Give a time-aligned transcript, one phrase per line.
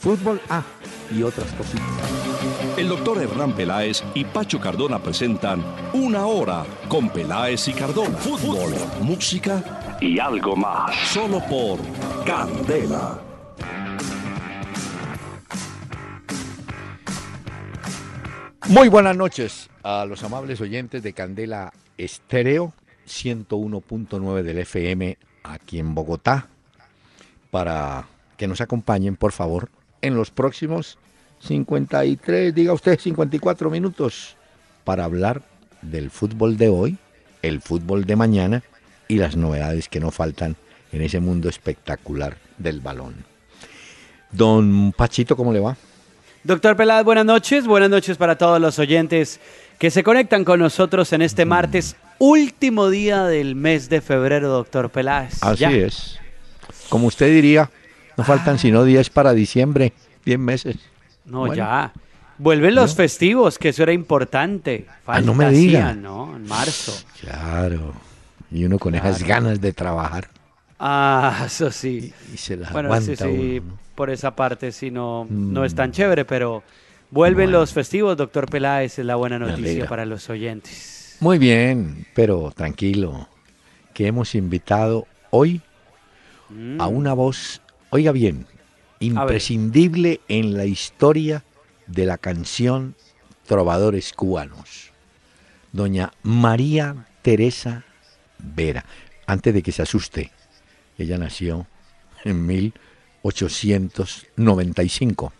[0.00, 0.62] Fútbol A
[1.14, 1.84] y otras cositas.
[2.78, 5.62] El doctor Hernán Peláez y Pacho Cardona presentan
[5.92, 8.16] Una hora con Peláez y Cardona.
[8.16, 8.72] Fútbol,
[9.02, 10.96] música y algo más.
[11.06, 11.80] Solo por
[12.24, 13.20] Candela.
[18.68, 22.72] Muy buenas noches a los amables oyentes de Candela Estéreo
[23.06, 26.48] 101.9 del FM aquí en Bogotá
[27.50, 28.06] para
[28.38, 29.68] que nos acompañen por favor
[30.02, 30.98] en los próximos
[31.40, 34.36] 53, diga usted 54 minutos
[34.84, 35.42] para hablar
[35.82, 36.98] del fútbol de hoy,
[37.42, 38.62] el fútbol de mañana
[39.08, 40.56] y las novedades que no faltan
[40.92, 43.24] en ese mundo espectacular del balón.
[44.30, 45.76] Don Pachito, ¿cómo le va?
[46.44, 47.66] Doctor Peláez, buenas noches.
[47.66, 49.40] Buenas noches para todos los oyentes
[49.78, 54.90] que se conectan con nosotros en este martes, último día del mes de febrero, doctor
[54.90, 55.42] Peláez.
[55.42, 56.18] Así es.
[56.88, 57.70] Como usted diría,
[58.20, 59.92] no faltan sino 10 para diciembre,
[60.24, 60.76] 10 meses.
[61.24, 61.54] No, Bueno.
[61.54, 61.92] ya.
[62.38, 64.86] Vuelven los festivos, que eso era importante.
[65.06, 65.92] Ah, no me diga.
[65.94, 66.36] ¿no?
[66.36, 66.92] En marzo.
[67.20, 67.92] Claro.
[68.50, 70.28] Y uno con esas ganas de trabajar
[70.78, 72.12] Ah, eso sí.
[72.32, 73.78] y se las Bueno, aguanta sí, sí, uno, ¿no?
[73.94, 75.92] por esa parte sí no, no es tan Mm.
[75.92, 76.62] chévere, pero
[77.10, 77.60] vuelven Bueno.
[77.60, 81.16] los festivos, doctor Peláez, es la buena noticia para los oyentes.
[81.20, 83.28] Muy bien, pero tranquilo,
[83.92, 85.60] que hemos invitado hoy
[86.48, 86.80] Mm.
[86.80, 87.60] a una voz,
[87.90, 88.46] oiga bien,
[89.00, 91.44] imprescindible en la historia
[91.86, 92.94] de la canción
[93.46, 94.92] Trovadores Cubanos.
[95.72, 97.84] Doña María Teresa
[98.38, 98.84] Vera.
[99.26, 100.30] Antes de que se asuste,
[100.98, 101.66] ella nació
[102.24, 105.32] en 1895.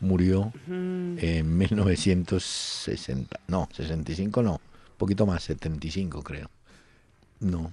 [0.00, 3.40] Murió en 1960.
[3.48, 4.52] No, 65 no.
[4.52, 4.60] Un
[4.98, 6.50] poquito más, 75 creo.
[7.40, 7.72] No.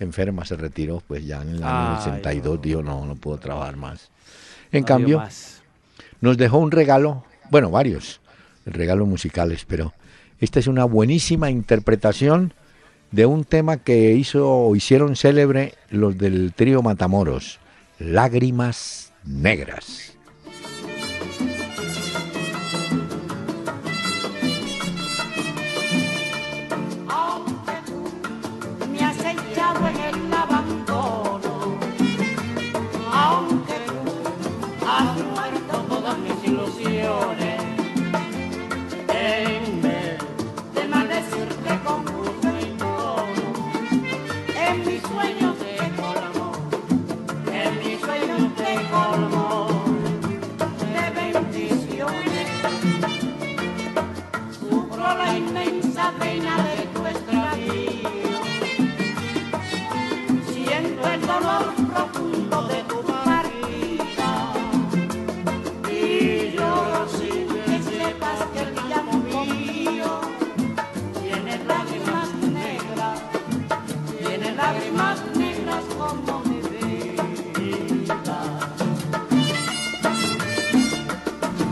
[0.00, 2.62] Enferma se retiró, pues ya en el año Ay, 62 no.
[2.62, 4.10] dijo, no, no puedo trabajar más.
[4.72, 5.62] En No cambio, más.
[6.20, 8.20] nos dejó un regalo, bueno, varios
[8.66, 9.92] regalos musicales, pero
[10.40, 12.54] esta es una buenísima interpretación
[13.12, 17.60] de un tema que hizo o hicieron célebre los del trío Matamoros,
[18.00, 20.13] Lágrimas Negras.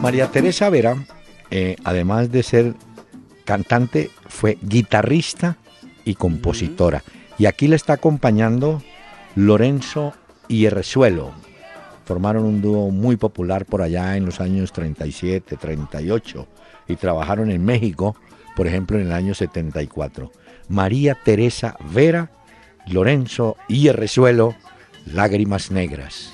[0.03, 0.97] María Teresa Vera,
[1.53, 2.75] eh, además de ser
[3.45, 5.59] cantante, fue guitarrista
[6.05, 7.05] y compositora.
[7.39, 8.83] Y aquí le está acompañando
[9.37, 10.13] Lorenzo
[10.49, 11.31] Hierrezuelo.
[12.05, 16.49] Formaron un dúo muy popular por allá en los años 37, 38
[16.89, 18.17] y trabajaron en México,
[18.57, 20.33] por ejemplo, en el año 74.
[20.69, 22.29] María Teresa Vera,
[22.89, 24.57] Lorenzo Hierrezuelo,
[25.07, 26.32] Lágrimas Negras.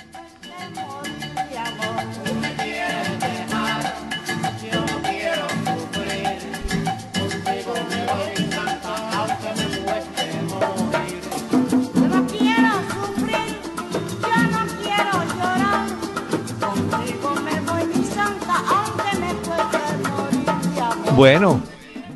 [21.18, 21.60] Bueno,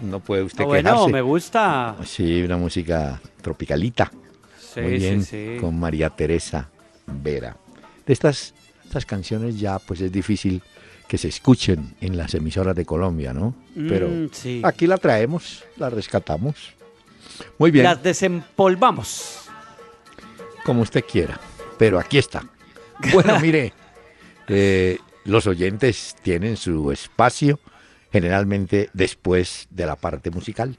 [0.04, 1.12] no puede usted Ah, bueno, quejarse.
[1.12, 1.96] me gusta.
[2.04, 4.12] Sí, una música tropicalita.
[4.60, 5.60] Sí, Muy bien, sí, sí.
[5.60, 6.68] con María Teresa
[7.06, 7.56] Vera.
[8.06, 8.54] De estas,
[8.84, 10.62] estas canciones ya pues es difícil
[11.08, 13.54] que se escuchen en las emisoras de Colombia, ¿no?
[13.74, 14.62] Pero Mm, sí.
[14.64, 16.54] aquí la traemos, la rescatamos.
[17.58, 19.40] Muy bien, Las desempolvamos.
[20.64, 21.40] como usted quiera,
[21.76, 22.44] pero aquí está.
[23.12, 23.72] Bueno, mire,
[24.46, 27.58] eh, los oyentes tienen su espacio
[28.12, 30.76] generalmente después de la parte musical.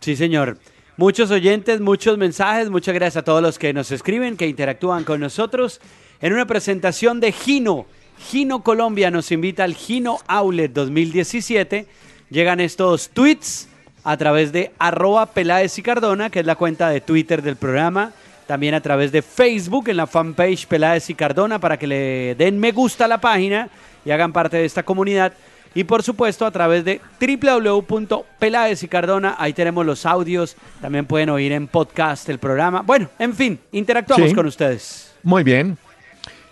[0.00, 0.58] Sí, señor.
[0.96, 2.70] Muchos oyentes, muchos mensajes.
[2.70, 5.80] Muchas gracias a todos los que nos escriben, que interactúan con nosotros.
[6.20, 7.86] En una presentación de Gino.
[8.30, 11.86] Gino Colombia nos invita al Gino Outlet 2017.
[12.30, 13.68] Llegan estos tweets
[14.04, 18.12] a través de arroba Peláez y Cardona, que es la cuenta de Twitter del programa.
[18.46, 22.58] También a través de Facebook en la fanpage Peláez y Cardona para que le den
[22.58, 23.68] me gusta a la página
[24.04, 25.32] y hagan parte de esta comunidad.
[25.74, 31.30] Y por supuesto a través de www.peláez y Cardona, ahí tenemos los audios, también pueden
[31.30, 32.82] oír en podcast el programa.
[32.82, 34.34] Bueno, en fin, interactuamos Sí.
[34.34, 35.12] con ustedes.
[35.22, 35.76] Muy bien.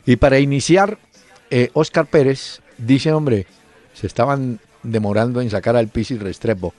[0.07, 0.99] Y para iniciar,
[1.51, 3.47] eh, Oscar Pérez dice, hombre,
[3.95, 6.75] se estaban demorando en sacar al Pisi Restrepo.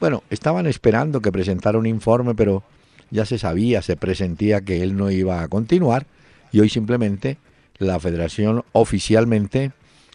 [0.00, 2.64] Bueno, estaban esperando que presentara un informe, pero
[3.10, 6.06] ya se sabía, se presentía que él no iba a continuar
[6.50, 7.36] y hoy simplemente
[7.78, 9.70] la federación oficialmente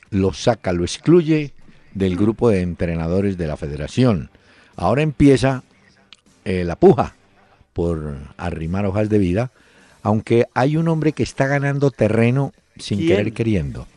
[0.09, 1.53] lo saca, lo excluye
[1.93, 4.29] del grupo de entrenadores de la federación.
[4.75, 5.63] Ahora empieza
[6.45, 7.15] eh, la puja
[7.73, 9.51] por arrimar hojas de vida,
[10.01, 13.09] aunque hay un hombre que está ganando terreno sin ¿Quién?
[13.09, 13.87] querer queriendo.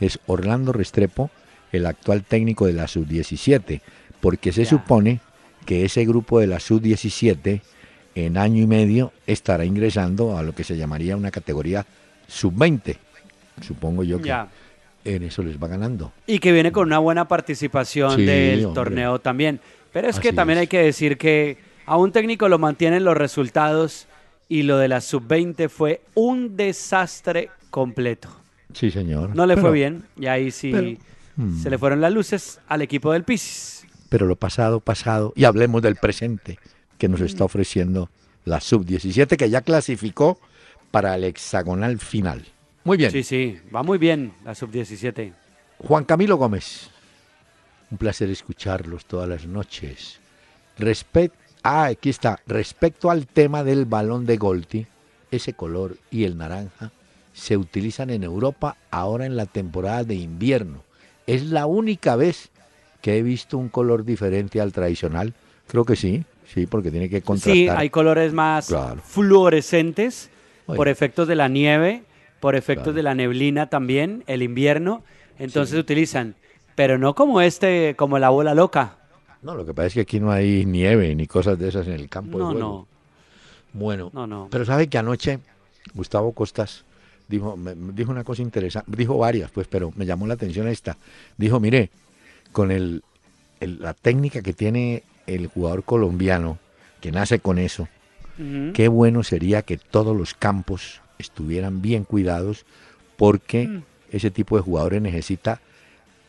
[0.00, 1.30] Es Orlando Restrepo,
[1.72, 3.80] el actual técnico de la sub-17,
[4.20, 4.70] porque se Ya.
[4.70, 5.20] supone
[5.66, 7.60] que ese grupo de la sub-17
[8.14, 11.86] en año y medio estará ingresando a lo que se llamaría una categoría
[12.26, 12.96] sub-20.
[13.62, 14.48] Supongo yo que Ya.
[15.04, 16.12] En eso les va ganando.
[16.26, 18.74] Y que viene con una buena participación Sí, del hombre.
[18.82, 19.60] torneo también.
[19.92, 20.62] Pero es que también es.
[20.62, 24.06] hay que decir que a un técnico lo mantienen los resultados
[24.48, 28.28] y lo de la sub-20 fue un desastre completo.
[28.72, 29.34] Sí, señor.
[29.34, 30.90] No le Pero- fue bien y ahí sí pero-
[31.36, 31.62] hmm.
[31.62, 33.84] se le fueron las luces al equipo del Pisis.
[34.08, 36.58] pero lo pasado, pasado, y hablemos del presente
[36.98, 38.10] que nos está ofreciendo
[38.44, 40.38] la sub-17 que ya clasificó
[40.90, 42.44] para el hexagonal final.
[42.84, 45.32] Muy bien, Sí, sí, va muy bien la sub-17.
[45.78, 46.88] Juan Camilo Gómez,
[47.90, 50.18] un placer escucharlos todas las noches.
[50.78, 54.86] Respect, ah, aquí está, respecto al tema del balón de Golti,
[55.30, 56.90] ese color y el naranja
[57.32, 60.82] se utilizan en Europa ahora en la temporada de invierno.
[61.26, 62.50] Es la única vez
[63.02, 65.32] que he visto un color diferente al tradicional.
[65.68, 67.54] Creo que sí, sí, porque tiene que contrastar.
[67.54, 69.00] Sí, hay colores más Claro.
[69.04, 70.28] fluorescentes
[70.66, 70.76] Oye.
[70.76, 72.02] por efectos de la nieve,
[72.40, 72.96] por efectos Claro.
[72.96, 75.02] de la neblina también, el invierno.
[75.38, 75.80] Entonces Sí.
[75.80, 76.34] utilizan,
[76.74, 78.96] pero no como este, como la bola loca.
[79.42, 81.94] No, lo que pasa es que aquí no hay nieve ni cosas de esas en
[81.94, 82.60] el campo de No, juego.
[82.60, 82.86] no,
[83.72, 84.48] Bueno, no, no.
[84.50, 85.38] Pero sabe que anoche
[85.94, 86.84] Gustavo Costas
[87.28, 90.96] dijo, me- dijo una cosa interesante, dijo varias, pues, pero me llamó la atención esta.
[91.38, 91.90] Dijo, mire,
[92.52, 93.02] con el,
[93.60, 96.58] el- la técnica que tiene el jugador colombiano,
[97.00, 97.86] que nace con eso,
[98.74, 102.64] qué bueno sería que todos los campos estuvieran bien cuidados,
[103.16, 103.82] porque Mm.
[104.12, 105.60] ese tipo de jugadores necesita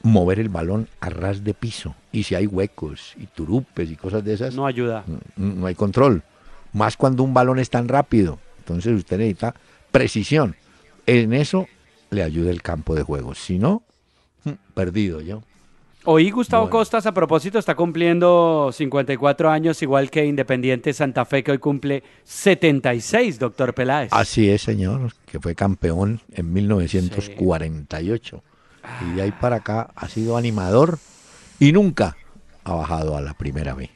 [0.04, 1.96] mover el balón a ras de piso.
[2.12, 5.04] Y si hay huecos y turupes y cosas de esas, No ayuda.
[5.08, 5.20] n-
[5.56, 6.24] no hay control.
[6.74, 8.40] Más cuando un balón es tan rápido.
[8.60, 9.54] Entonces usted necesita
[9.92, 10.56] precisión.
[11.06, 11.68] En eso
[12.10, 13.36] le ayuda el campo de juego.
[13.36, 13.84] Si no,
[14.44, 15.44] mm, perdido yo.
[16.03, 16.71] Hoy Gustavo Bueno.
[16.71, 22.03] Costas, a propósito, está cumpliendo 54 años, igual que Independiente Santa Fe, que hoy cumple
[22.24, 24.09] 76, doctor Peláez.
[24.12, 28.44] Así es, señor, que fue campeón en 1948.
[29.01, 30.98] Y de ahí para acá ha sido animador
[31.59, 32.18] y nunca
[32.63, 33.92] ha bajado a la primera vez.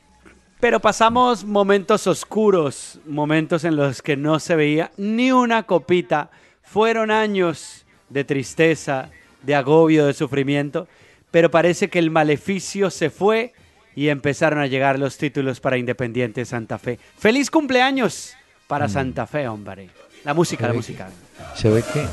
[0.60, 6.30] Pero pasamos momentos oscuros, momentos en los que no se veía ni una copita.
[6.62, 9.10] Fueron años de tristeza,
[9.42, 10.88] de agobio, de sufrimiento,
[11.36, 13.52] pero parece que el maleficio se fue
[13.94, 16.98] y empezaron a llegar los títulos para Independiente Santa Fe.
[17.18, 18.36] ¡Feliz cumpleaños
[18.68, 19.90] para Santa Fe, hombre!
[20.24, 21.10] La música, la música.
[21.54, 22.06] Se ve que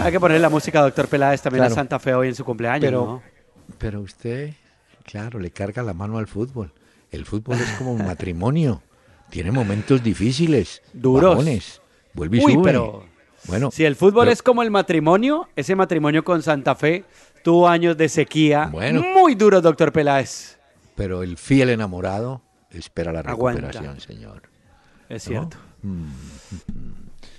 [0.00, 1.68] Hay que poner la música, doctor Peláez, también a.
[1.68, 3.22] Santa Fe hoy en su cumpleaños, Pero, ¿no?
[3.76, 4.54] pero usted,
[5.02, 6.72] claro, le carga la mano al fútbol.
[7.10, 8.80] El fútbol es como un matrimonio.
[9.34, 11.30] Tiene momentos difíciles, Duros.
[11.30, 11.80] bajones,
[12.12, 12.62] vuelve y Uy, sube.
[12.62, 13.04] pero
[13.48, 17.02] bueno, Si el fútbol pero- es como el matrimonio, ese matrimonio con Santa Fe
[17.42, 19.02] tuvo años de sequía Bueno.
[19.02, 20.56] muy duros, doctor Peláez.
[20.94, 23.62] pero el fiel enamorado espera la Aguanta.
[23.62, 24.42] recuperación, señor.
[25.08, 25.30] Es ¿no?
[25.30, 25.56] cierto.
[25.82, 26.04] Mm,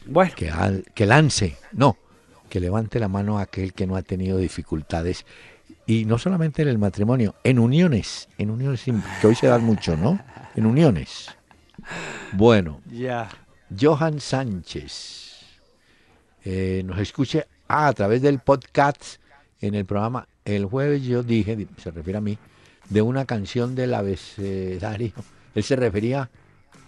[0.07, 1.97] Bueno, Que, al- que lance, no,
[2.49, 5.25] que levante la mano a aquel que no ha tenido dificultades.
[5.87, 8.83] Y no solamente en el matrimonio, en uniones, en uniones
[9.21, 10.19] que hoy se dan mucho, ¿no?
[10.55, 11.29] En uniones.
[12.33, 12.81] Bueno.
[13.79, 15.41] Johan Sánchez
[16.43, 19.15] eh, nos escuche ah, a través del podcast
[19.61, 20.27] en el programa.
[20.43, 22.37] El jueves yo dije, di- se refiere a mí,
[22.89, 25.11] de una canción del abecedario.
[25.55, 26.29] Él se refería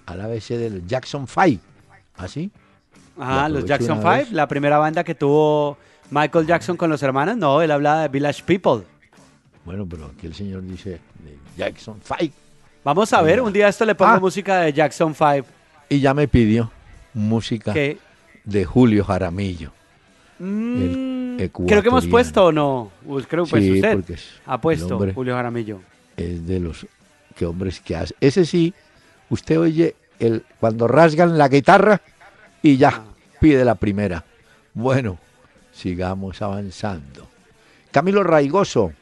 [0.06, 1.60] al ABC del Jackson Five.
[2.16, 2.52] ¿Así?
[3.18, 4.32] Ah, los aprovecho Jackson una 5, vez.
[4.32, 5.78] la primera banda que tuvo
[6.12, 7.36] Michael Jackson con los hermanos.
[7.38, 8.84] No, él hablaba de Village People.
[9.66, 12.34] Bueno, pero aquí el señor dice de Jackson 5.
[12.88, 14.20] Vamos a ver, un día esto le pongo Ah.
[14.22, 15.46] música de Jackson 5.
[15.90, 16.72] Y ya me pidió
[17.14, 19.74] música de Julio Jaramillo.
[20.40, 21.36] mm,
[21.68, 22.90] creo que hemos puesto o no.
[23.06, 24.16] Pues creo que pues Sí, usted porque
[24.46, 24.98] ha puesto.
[25.14, 25.82] Julio Jaramillo.
[26.16, 26.88] Es de los
[27.36, 28.16] que hombres que hace.
[28.22, 28.74] Ese sí,
[29.30, 32.00] usted oye el cuando rasgan la guitarra
[32.64, 32.78] y Ah.
[32.78, 33.04] ya
[33.42, 34.24] pide la primera.
[34.74, 35.18] Bueno,
[35.74, 37.28] sigamos avanzando.
[37.92, 38.94] Camilo Raigoso.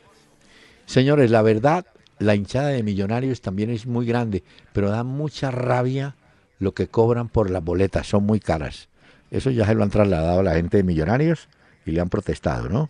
[0.88, 1.86] Señores, la verdad,
[2.20, 4.44] la hinchada de millonarios también es muy grande,
[4.74, 6.16] pero da mucha rabia
[6.60, 8.88] lo que cobran por las boletas, son muy caras.
[9.32, 11.50] Eso ya se lo han trasladado a la gente de millonarios
[11.86, 12.90] y le han protestado, ¿no?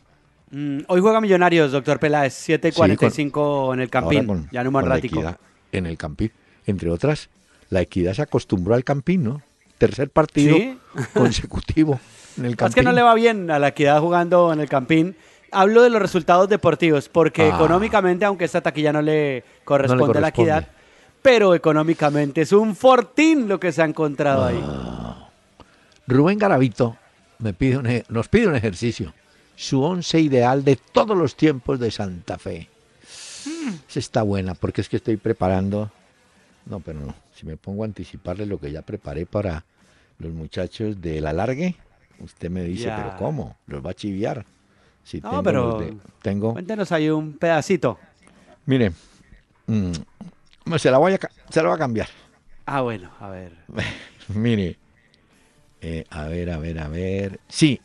[0.51, 4.25] Mm, hoy juega Millonarios, doctor Peláez, 7 y Sí, con- 45 en el Campín.
[4.27, 5.15] Con- ya buen la ratico.
[5.15, 5.37] Equidad
[5.71, 6.31] en el Campín.
[6.67, 7.29] Entre otras,
[7.71, 9.41] la Equidad se acostumbró al Campín, ¿no?
[9.79, 10.77] Tercer partido Sí.
[11.13, 11.99] consecutivo
[12.37, 12.75] en el Es Campín.
[12.75, 15.15] que no le va bien a la equidad jugando en el Campín.
[15.51, 17.55] Hablo de los resultados deportivos, porque Ah.
[17.55, 20.51] económicamente, aunque esta taquilla no le corresponde, a la corresponde.
[20.51, 20.67] equidad,
[21.21, 24.61] pero económicamente es un fortín lo que se ha encontrado ahí.
[26.07, 26.97] Rubén Garavito
[27.39, 29.13] me pide un ej- nos pide un ejercicio.
[29.55, 32.69] Su once ideal de todos los tiempos de Santa Fe.
[33.89, 35.89] Esa está buena, porque es que estoy preparando.
[36.65, 37.15] No, pero no.
[37.35, 39.63] Si me pongo a anticiparle lo que ya preparé para
[40.19, 41.75] los muchachos del alargue,
[42.19, 43.55] usted me dice, pero ¿cómo?
[43.67, 44.45] ¿Los va a chiviar?
[45.05, 47.97] Si No, tengo pero- de- tengo Cuéntenos ahí un pedacito.
[48.65, 48.91] Mire,
[49.67, 49.91] mm,
[50.77, 51.19] se la voy a,
[51.49, 52.07] se la voy a cambiar.
[52.65, 53.53] Ah, bueno, a ver.
[54.29, 54.75] Mire,
[55.81, 57.39] eh, a ver, a ver, a ver.
[57.47, 57.79] Sí,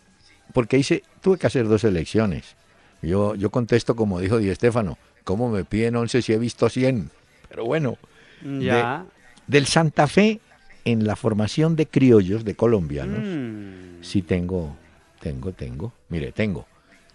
[0.55, 2.57] porque hice, tuve que hacer dos elecciones.
[3.03, 7.11] Yo, yo contesto como dijo Di Estefano, ¿cómo me piden 11 si he visto 100?
[7.51, 7.99] Pero bueno,
[8.43, 9.05] Ya.
[9.47, 10.41] del Santa Fe
[10.87, 14.75] en la formación de criollos, de colombianos, Mm, sí tengo,
[15.21, 15.93] tengo, tengo.
[16.09, 16.67] Mire, tengo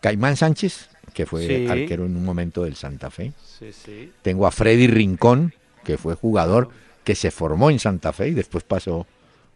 [0.06, 1.68] Caimán Sánchez, que fue Sí.
[1.68, 3.34] arquero en un momento del Santa Fe.
[3.58, 4.12] sí, sí.
[4.22, 5.52] Tengo a Freddy Rincón,
[5.84, 6.70] que fue jugador
[7.04, 9.08] que se formó en Santa Fe y después pasó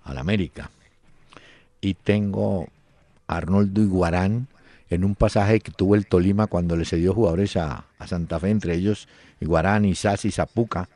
[0.05, 0.71] al América.
[1.81, 2.67] Y tengo
[3.27, 4.47] a Arnoldo Iguarán
[4.89, 8.49] en un pasaje que tuvo el Tolima cuando le cedió jugadores a, a Santa Fe,
[8.49, 9.07] entre ellos
[9.39, 10.89] Iguarán, Isás y Zapuca.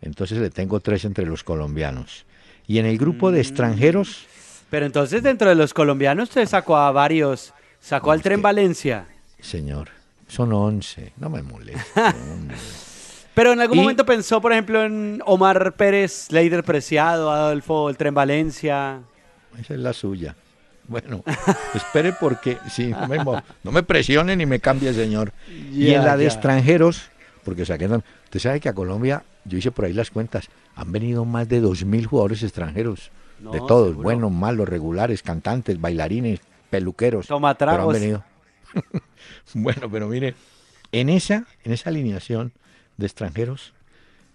[0.00, 2.24] Entonces le tengo tres entre los colombianos.
[2.68, 4.26] Y en el grupo de extranjeros,
[4.70, 7.52] Pero entonces dentro de los colombianos usted sacó a varios.
[7.82, 9.06] Sacó al Tren Valencia.
[9.40, 9.88] señor,
[10.28, 11.82] son once, no me moleste.
[13.34, 17.96] Pero en algún Y- momento pensó, por ejemplo, en Omar Pérez, Leider Preciado, Adolfo, el
[17.96, 19.00] Tren Valencia.
[19.58, 20.36] Esa es la suya.
[20.88, 21.22] Bueno,
[21.74, 25.32] espere porque sí, no me, no me presione ni me cambie, señor.
[25.48, 27.08] y en la de extranjeros,
[27.44, 31.24] porque saqué, usted sabe que a Colombia, yo hice por ahí las cuentas, han venido
[31.24, 34.02] más de 2.000 jugadores extranjeros, de todos, seguro.
[34.02, 36.40] buenos, malos, regulares, cantantes, bailarines,
[36.72, 37.26] peluqueros.
[37.26, 37.92] pero han Tomatragos.
[37.92, 38.24] venido.
[39.54, 40.34] bueno, pero mire,
[40.90, 42.52] en esa, en esa alineación
[42.96, 43.74] de extranjeros,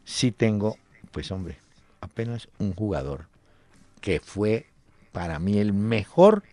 [0.06, 0.78] sí tengo,
[1.12, 1.58] pues hombre,
[2.00, 3.26] apenas un jugador
[4.02, 4.68] que fue
[5.12, 6.44] para mí el mejor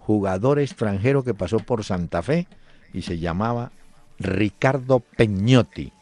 [0.00, 2.48] jugador extranjero que pasó por Santa Fe
[2.92, 3.70] y se llamaba
[4.18, 5.92] Ricardo Peñotti.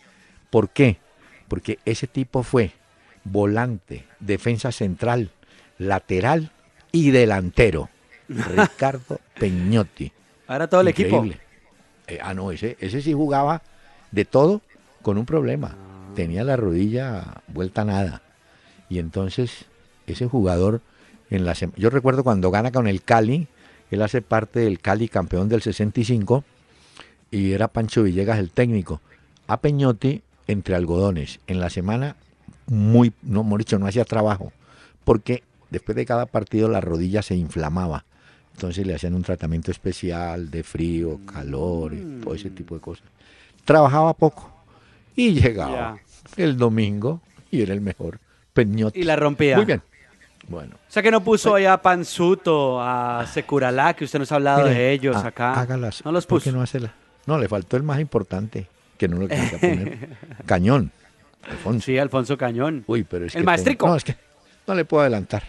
[0.49, 0.97] ¿Por qué?
[1.49, 2.73] Porque ese tipo fue
[3.25, 5.31] volante, defensa central,
[5.77, 6.53] lateral
[6.91, 7.91] y delantero.
[8.29, 10.13] Ricardo Peñotti.
[10.47, 11.25] Ahora todo el equipo.
[12.07, 13.63] Eh, ah, no, ese, ese sí jugaba
[14.13, 14.61] de todo
[15.03, 15.77] con un problema.
[16.15, 18.23] Tenía la rodilla vuelta a nada.
[18.89, 19.67] Y entonces,
[20.07, 20.81] ese jugador,
[21.31, 23.49] en la yo recuerdo cuando gana con el Cali,
[23.91, 26.45] él hace parte del Cali campeón del 65,
[27.31, 29.01] y era Pancho Villegas el técnico.
[29.47, 32.17] A Peñotti, entre algodones, en la semana,
[32.67, 34.53] muy, no, dicho, no hacía trabajo,
[35.05, 38.05] porque después de cada partido la rodilla se inflamaba.
[38.57, 43.05] Entonces le hacían un tratamiento especial de frío, calor y todo ese tipo de cosas.
[43.67, 44.51] Trabajaba poco
[45.15, 45.99] y llegaba
[46.37, 47.21] el domingo
[47.51, 48.19] y era el mejor.
[48.55, 49.01] Peñotti.
[49.01, 49.57] Y la rompía.
[49.57, 49.83] Muy bien.
[50.49, 50.75] Bueno.
[50.77, 54.63] O sea que no puso allá a Panzuto, a Securalá, que usted nos ha hablado
[54.69, 55.53] mire, de ellos acá.
[55.61, 56.03] hágalas.
[56.05, 56.45] No los ¿Por puso.
[56.51, 56.95] qué no hace la-
[57.27, 60.09] No, le faltó el más importante, que no lo quería poner.
[60.47, 60.93] Cañón.
[61.51, 61.85] Alfonso.
[61.85, 62.85] Sí, Alfonso Cañón.
[62.87, 63.85] Uy, pero es El que maestrico.
[63.85, 64.17] tengo- No, es que
[64.67, 65.43] no le puedo adelantar.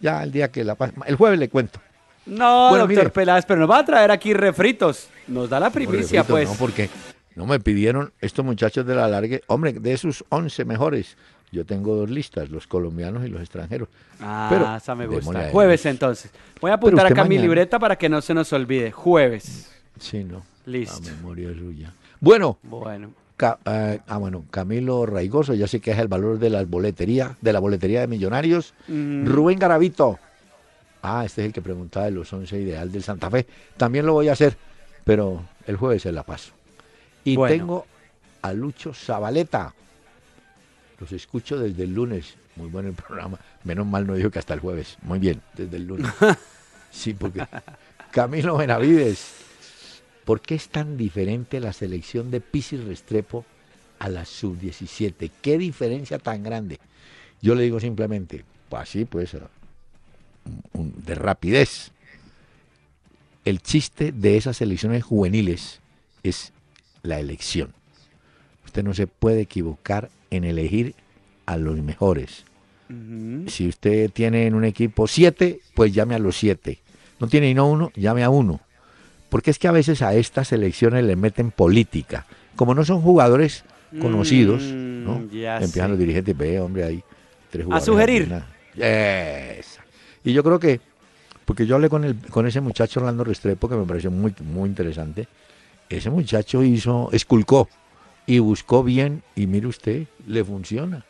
[0.00, 1.78] Ya el día que la el jueves le cuento.
[2.26, 3.10] No, Bueno, doctor mire.
[3.10, 5.08] Peláez, pero nos va a traer aquí refritos.
[5.26, 6.48] Nos da la primicia, pues.
[6.48, 6.88] No, porque
[7.34, 11.16] no me pidieron estos muchachos de la largue, hombre, de esos 11 mejores.
[11.50, 13.88] Yo tengo dos listas, los colombianos y los extranjeros.
[14.20, 15.50] Ah, Pero esa me gusta.
[15.50, 16.30] Jueves entonces.
[16.60, 17.42] Voy a apuntar acá mi mañana.
[17.42, 18.90] libreta para que no se nos olvide.
[18.90, 19.70] Jueves.
[19.98, 20.42] Sí, no.
[20.64, 21.00] Listo.
[21.10, 21.92] La memoria suya.
[22.20, 23.10] Bueno, Bueno.
[23.36, 27.36] Ca- eh, ah, bueno, Camilo Raigoso, ya sé que es el valor de la boletería,
[27.40, 28.72] de la boletería de millonarios.
[28.88, 29.26] Mm.
[29.26, 30.18] Rubén Garavito,
[31.02, 33.46] Ah, este es el que preguntaba de los 11 ideal del Santa Fe.
[33.76, 34.56] También lo voy a hacer,
[35.04, 36.52] pero el jueves se la paso.
[37.24, 37.54] Y Bueno.
[37.54, 37.86] tengo
[38.42, 39.74] a Lucho Zabaleta.
[41.00, 42.34] Los escucho desde el lunes.
[42.56, 43.38] Muy bueno el programa.
[43.64, 44.96] Menos mal no dijo que hasta el jueves.
[45.02, 46.10] Muy bien, desde el lunes.
[46.92, 47.42] Sí, porque
[48.10, 49.32] Camilo Benavides.
[50.26, 53.46] ¿Por qué es tan diferente la selección de Pisis Restrepo
[53.98, 55.30] a la sub-17?
[55.40, 56.78] ¿Qué diferencia tan grande?
[57.40, 59.34] Yo le digo simplemente, pues así, pues,
[60.72, 61.90] un- de rapidez.
[63.44, 65.80] El chiste de esas selecciones juveniles
[66.22, 66.52] es
[67.02, 67.72] la elección.
[68.64, 70.94] Usted no se puede equivocar en elegir
[71.46, 72.44] a los mejores.
[73.46, 76.78] Si usted tiene en un equipo siete, pues llame a los siete.
[77.20, 78.60] No tiene y no uno, llame a uno.
[79.30, 82.26] Porque es que a veces a estas selecciones le meten política.
[82.54, 83.64] Como no son jugadores
[83.98, 85.26] conocidos, Mm, ¿no?
[85.30, 85.88] ya Empiezan sé.
[85.88, 87.02] los dirigentes, ve, hombre, ahí
[87.50, 87.86] tres A jugadores.
[87.86, 88.22] sugerir.
[88.24, 88.46] aquí, una-
[89.58, 89.71] Esa.
[90.24, 90.80] Y yo creo que,
[91.44, 94.68] porque yo hablé con, el, con ese muchacho Orlando Restrepo, que me pareció muy, muy
[94.68, 95.26] interesante.
[95.88, 97.68] Ese muchacho hizo, esculcó
[98.26, 101.04] y buscó bien, y mire usted, le funciona.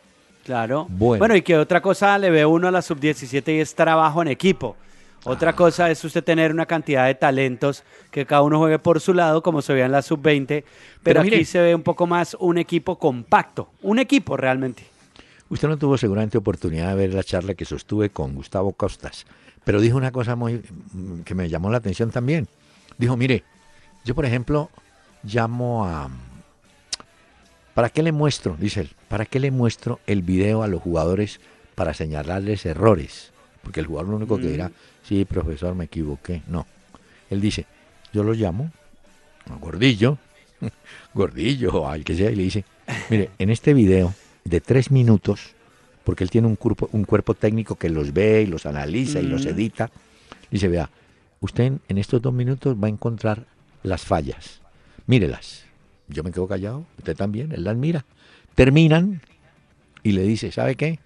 [0.45, 0.87] Claro.
[0.88, 1.37] Bueno.
[1.37, 4.76] y que otra cosa le ve uno a la sub-17 y es trabajo en equipo.
[5.25, 5.54] Otra Ah.
[5.57, 9.40] cosa es usted tener una cantidad de talentos que cada uno juegue por su lado,
[9.40, 10.64] como se veía en la sub-20, pero,
[11.04, 11.45] Pero aquí mire.
[11.45, 14.83] se ve un poco más un equipo compacto, un equipo realmente.
[15.52, 19.26] Usted no tuvo seguramente oportunidad de ver la charla que sostuve con Gustavo Costas,
[19.64, 20.62] pero dijo una cosa muy
[20.94, 22.49] mm, que me llamó la atención también.
[22.97, 23.44] Dijo, mire,
[24.02, 24.71] yo por ejemplo
[25.23, 26.09] llamo a...
[27.75, 28.56] ¿Para qué le muestro?
[28.59, 31.38] Dice él, ¿para qué le muestro el video a los jugadores
[31.75, 33.30] para señalarles errores?
[33.62, 34.52] Porque el jugador lo único que Mm.
[34.52, 36.40] dirá, sí, profesor, me equivoqué.
[36.47, 36.66] No.
[37.28, 37.66] Él dice,
[38.14, 38.73] yo lo llamo,
[39.50, 40.16] a gordillo,
[41.12, 42.64] gordillo o al que sea, y le dice,
[43.11, 44.14] mire, en este video
[44.45, 45.55] de tres minutos,
[46.05, 49.27] porque él tiene un cuerpo, un cuerpo técnico que los ve y los analiza y
[49.27, 49.49] los Mm.
[49.49, 49.91] edita,
[50.51, 50.91] dice, vea,
[51.41, 53.47] usted en, en estos dos minutos va a encontrar
[53.83, 54.61] las fallas,
[55.07, 55.65] mírelas.
[56.09, 58.05] Yo me quedo callado, usted también, él las mira.
[58.55, 59.23] Terminan
[60.02, 60.99] y le dice, ¿sabe qué?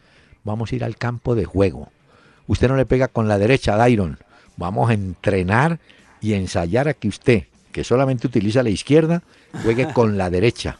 [0.44, 1.90] Vamos a ir al campo de juego.
[2.46, 4.18] Usted no le pega con la derecha, Dairon.
[4.56, 5.78] Vamos a entrenar
[6.20, 9.22] y ensayar a que usted, que solamente utiliza la izquierda,
[9.62, 10.78] juegue con la derecha.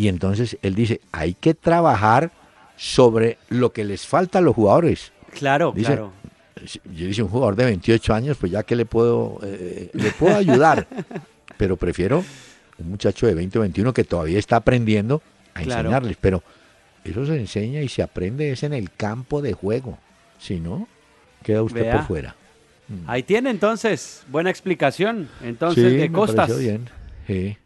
[0.00, 2.30] Y entonces él dice, hay que trabajar
[2.76, 5.12] sobre lo que les falta a los jugadores.
[5.38, 6.12] Claro, Dice, claro.
[6.84, 10.36] Yo dice un jugador de 28 años, pues ya que le puedo, eh, le puedo
[10.36, 10.86] ayudar.
[11.58, 12.24] Pero prefiero
[12.78, 15.20] un muchacho de 20 o 21 que todavía está aprendiendo
[15.54, 15.80] a Claro.
[15.88, 16.16] enseñarles.
[16.18, 16.42] Pero
[17.04, 19.98] eso se enseña y se aprende es en el campo de juego.
[20.38, 20.88] Si no,
[21.42, 21.96] queda usted Vea.
[21.96, 22.34] por fuera.
[23.06, 25.28] Ahí tiene entonces, buena explicación.
[25.42, 26.58] Entonces, Sí, de Costas.
[26.58, 26.88] bien.
[27.26, 27.56] Sí.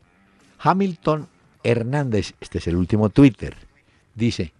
[0.58, 1.28] Hamilton
[1.64, 3.54] Hernández, este es el último Twitter,
[4.14, 4.52] dice,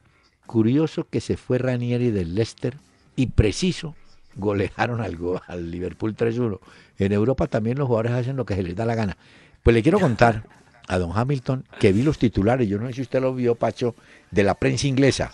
[0.47, 2.75] curioso que se fue Ranieri del Leicester
[3.17, 3.95] y preciso
[4.37, 6.59] golearon al, al Liverpool 3-1.
[6.99, 9.17] En Europa también los jugadores hacen lo que se les da la gana.
[9.63, 10.45] Pues le quiero contar
[10.89, 13.95] a don Hamilton que vi los titulares, yo no sé si usted lo vio, Pacho,
[14.31, 15.33] de la prensa inglesa.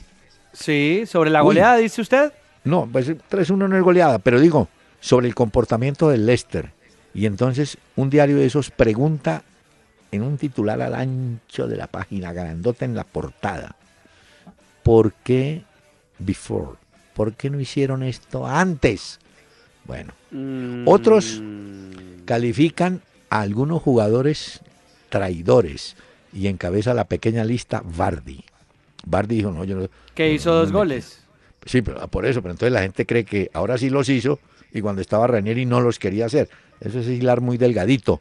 [0.52, 1.46] Sí, sobre la Uy.
[1.46, 2.32] goleada, dice usted.
[2.64, 4.68] No, pues 3-1 no es goleada, pero digo,
[5.00, 6.72] sobre el comportamiento del Leicester.
[7.14, 9.42] Y entonces un diario de esos pregunta
[10.12, 13.76] en un titular al ancho de la página, grandota en la portada,
[14.82, 15.62] ¿por qué
[16.18, 16.78] before?
[17.14, 19.18] ¿Por qué no hicieron esto antes?
[19.84, 21.42] Bueno, Mm, Otros
[22.24, 24.60] califican a algunos jugadores
[25.08, 25.96] traidores
[26.32, 28.44] y encabeza la pequeña lista Vardy.
[29.06, 29.88] Vardy dijo, no, yo no...
[30.14, 31.20] Que no- hizo no dos goles.
[31.66, 34.38] Sí, pero por eso, pero entonces la gente cree que ahora sí los hizo
[34.72, 36.48] y cuando estaba Ranieri no los quería hacer.
[36.80, 38.20] Eso es hilar muy delgadito.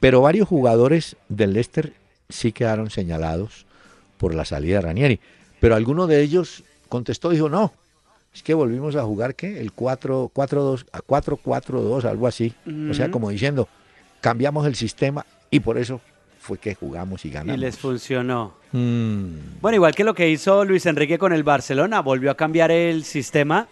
[0.00, 1.92] Pero varios jugadores del Leicester
[2.28, 3.66] sí quedaron señalados
[4.18, 5.20] por la salida de Ranieri.
[5.60, 7.72] Pero alguno de ellos contestó, dijo, no,
[8.34, 9.60] es que volvimos a jugar, ¿qué?
[9.60, 12.52] El 4-4-2, a 4-4-2, algo así.
[12.90, 13.68] O sea, como diciendo,
[14.20, 16.00] cambiamos el sistema y por eso
[16.40, 17.58] fue que jugamos y Y ganamos.
[17.58, 18.54] les funcionó.
[18.72, 19.60] Mm.
[19.60, 23.04] Bueno, igual que lo que hizo Luis Enrique con el Barcelona, volvió a cambiar el
[23.04, 23.68] sistema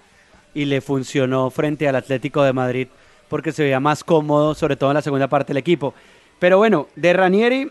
[0.54, 2.88] y le funcionó frente al Atlético de Madrid
[3.28, 5.94] porque se veía más cómodo, sobre todo en la segunda parte del equipo.
[6.38, 7.70] Pero bueno, de Ranieri,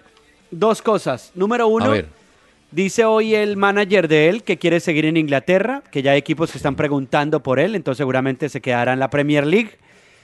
[0.51, 1.31] dos cosas.
[1.35, 1.93] Número uno,
[2.71, 6.51] dice hoy el manager de él que quiere seguir en Inglaterra, que ya hay equipos
[6.51, 9.71] que están preguntando por él, entonces seguramente se quedará en la Premier League.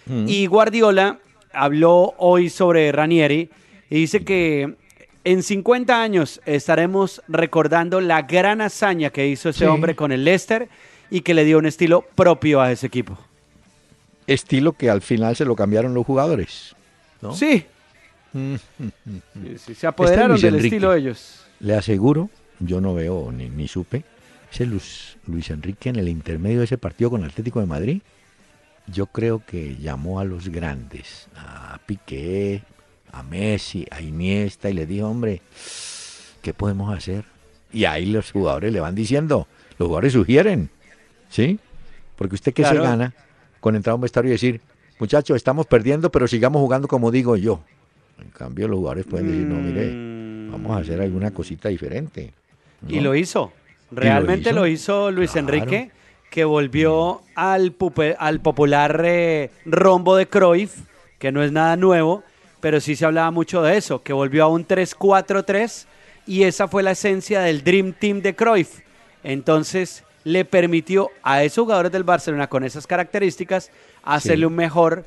[0.05, 0.25] Mm.
[0.27, 1.19] Y Guardiola
[1.53, 3.49] habló hoy sobre Ranieri
[3.89, 4.75] y dice que
[5.23, 9.65] en 50 años estaremos recordando la gran hazaña que hizo ese Sí.
[9.65, 10.69] hombre con el Leicester
[11.11, 13.17] y que le dio un estilo propio a ese equipo.
[14.33, 16.75] Estilo que al final se lo cambiaron los jugadores.
[17.21, 17.33] ¿no?
[17.33, 17.65] Sí,
[18.31, 18.57] Mm.
[19.57, 21.41] se apoderaron del estilo ellos.
[21.59, 24.03] Le aseguro, yo no veo ni, ni supe,
[24.51, 28.01] ese Luis, Luis Enrique en el intermedio de ese partido con el Atlético de Madrid
[28.91, 32.63] yo creo que llamó a los grandes, a Piqué,
[33.11, 35.41] a Messi, a Iniesta, y le dijo, hombre,
[36.41, 37.25] ¿qué podemos hacer?
[37.71, 40.69] Y ahí los jugadores le van diciendo, los jugadores sugieren,
[41.29, 41.59] ¿sí?
[42.15, 43.13] Porque usted que se gana
[43.59, 44.61] con entrar a un vestuario y decir,
[44.99, 47.61] muchachos, estamos perdiendo, pero sigamos jugando como digo yo.
[48.21, 50.51] En cambio, los jugadores pueden decir, no, mire, Mm.
[50.51, 52.33] vamos a hacer alguna cosita diferente.
[52.87, 53.51] Y lo hizo.
[53.91, 54.59] Realmente hizo?
[54.59, 55.47] lo hizo, Luis Claro.
[55.53, 55.91] Enrique,
[56.29, 60.75] que volvió al, pupe- al popular eh, rombo de Cruyff,
[61.17, 62.23] que no es nada nuevo,
[62.61, 65.85] pero sí se hablaba mucho de eso, que volvió a un 3-4-3
[66.27, 68.79] y esa fue la esencia del Dream Team de Cruyff.
[69.23, 73.71] Entonces le permitió a esos jugadores del Barcelona con esas características
[74.03, 74.45] hacerle Sí.
[74.45, 75.05] un mejor...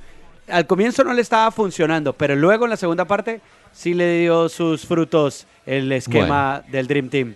[0.48, 3.40] Al comienzo no le estaba funcionando, pero luego en la segunda parte
[3.72, 7.34] sí le dio sus frutos el esquema del Dream Team.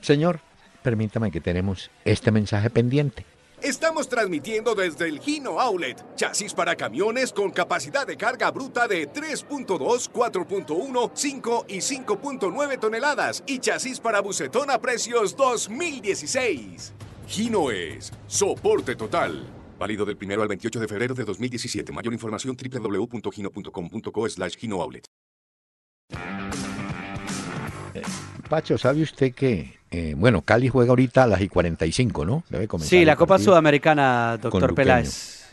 [0.00, 0.38] Señor,
[0.82, 3.26] permítame que tenemos este mensaje pendiente.
[3.60, 9.08] Estamos transmitiendo desde el Gino Outlet, chasis para camiones con capacidad de carga bruta de
[9.10, 16.92] 3.2, 4.1, 5 y 5.9 toneladas y chasis para bucetón a precios 2016.
[17.26, 19.44] Gino es soporte total.
[19.78, 21.92] Válido del 1 al 28 de febrero de 2017.
[21.92, 25.06] Mayor información www.gino.com.co slash Gino Outlet.
[28.48, 32.44] Pacho, ¿sabe usted que, eh, bueno, Cali juega ahorita a las y 45, ¿no?
[32.50, 33.38] Debe comenzar Sí, la Copa.
[33.38, 34.74] Sudamericana, doctor.
[34.74, 35.44] Peláez.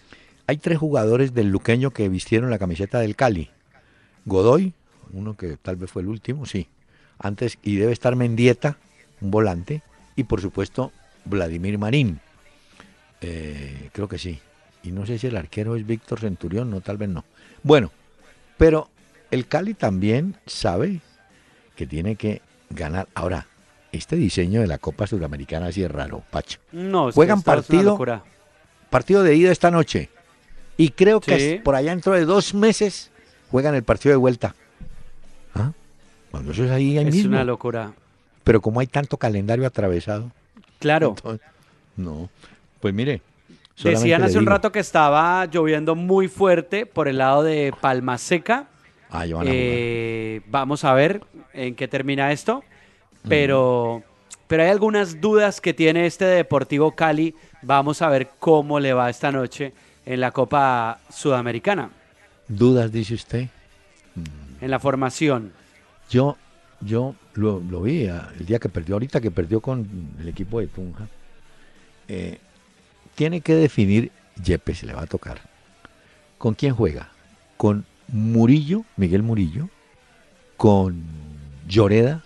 [0.45, 3.49] Hay tres jugadores del Luqueño que vistieron la camiseta del Cali.
[4.25, 4.73] Godoy,
[5.13, 6.67] uno que tal vez fue el último, sí.
[7.17, 8.77] Antes, y debe estar Mendieta,
[9.21, 9.81] un volante,
[10.15, 10.91] y por supuesto
[11.25, 12.19] Vladimir Marín.
[13.21, 14.39] Eh, creo que sí.
[14.83, 17.23] Y no sé si el arquero es Víctor Centurión, no, tal vez no.
[17.63, 17.91] Bueno,
[18.57, 18.89] pero
[19.29, 20.99] el Cali también sabe
[21.75, 23.07] que tiene que ganar.
[23.13, 23.45] Ahora,
[23.91, 26.59] este diseño de la Copa Sudamericana sí es raro, Pacho.
[26.71, 27.97] No, Juegan partido
[28.89, 30.09] partido de ida esta noche.
[30.77, 31.59] Y creo que Sí.
[31.63, 33.11] por allá dentro de dos meses
[33.51, 34.55] juegan el partido de vuelta.
[35.53, 35.71] ¿Ah?
[36.31, 37.31] Cuando eso es ahí, ahí Es mismo.
[37.31, 37.93] una locura.
[38.43, 40.31] Pero como hay tanto calendario atravesado.
[40.81, 41.09] Claro.
[41.15, 41.47] entonces,
[41.95, 42.29] no.
[42.81, 43.21] Pues mire.
[43.81, 48.67] Decían hace un rato que estaba lloviendo muy fuerte por el lado de Palma Seca.
[49.09, 49.51] Ah, van a.
[49.51, 52.63] Eh, vamos a ver en qué termina esto.
[53.27, 54.03] Pero,
[54.47, 57.35] pero hay algunas dudas que tiene este Deportivo Cali.
[57.61, 59.73] Vamos a ver cómo le va esta noche
[60.05, 61.89] en la Copa Sudamericana,
[62.47, 63.47] ¿Dudas, dice usted?
[64.59, 65.53] en la formación.
[66.09, 66.37] Yo,
[66.81, 69.87] yo lo, lo vi el día que perdió, ahorita que perdió con
[70.19, 71.07] el equipo de Tunja.
[72.07, 72.39] Eh,
[73.15, 74.11] tiene que definir,
[74.43, 75.39] Yepes le va a tocar.
[76.37, 77.11] ¿Con quién juega?
[77.57, 79.69] Con Murillo, Miguel Murillo,
[80.57, 81.03] con
[81.67, 82.23] Lloreda,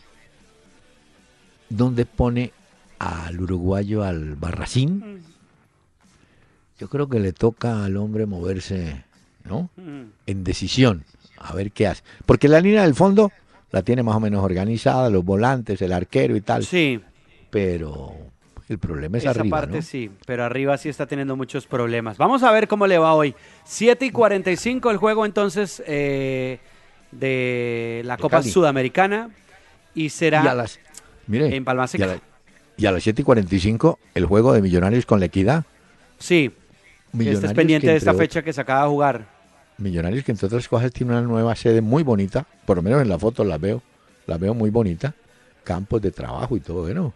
[1.69, 2.53] donde pone
[2.99, 5.23] al uruguayo al Barracín.
[6.79, 9.03] Yo creo que le toca al hombre moverse,
[9.43, 9.69] ¿no?
[9.75, 10.03] Mm.
[10.25, 11.03] en decisión,
[11.37, 12.03] a ver qué hace.
[12.25, 13.31] Porque la línea del fondo
[13.75, 16.63] la tiene más o menos organizada, los volantes, el arquero y tal.
[16.63, 17.01] Sí,
[17.49, 18.13] Pero
[18.69, 19.81] el problema es esa arriba, parte ¿no?
[19.81, 22.17] sí, pero arriba sí está teniendo muchos problemas.
[22.17, 23.35] Vamos a ver cómo le va hoy.
[23.65, 26.59] 7 y 45 el juego entonces eh,
[27.11, 28.49] de la De Copa Cali.
[28.49, 29.29] Sudamericana
[29.93, 30.79] y será Y a las,
[31.27, 32.07] mire, en Palma y a, Seca.
[32.07, 32.19] la-
[32.77, 35.65] y a las 7 y 45 el juego de Millonarios con la Equidad.
[36.17, 36.49] Sí,
[37.11, 39.34] Millonarios este es pendiente que de esta fecha que se acaba de jugar.
[39.77, 43.09] Millonarios que entre otras cosas tiene una nueva sede muy bonita, por lo menos en
[43.09, 43.81] la foto la veo,
[44.25, 45.13] la veo muy bonita,
[45.63, 47.13] campos de trabajo y todo, bueno.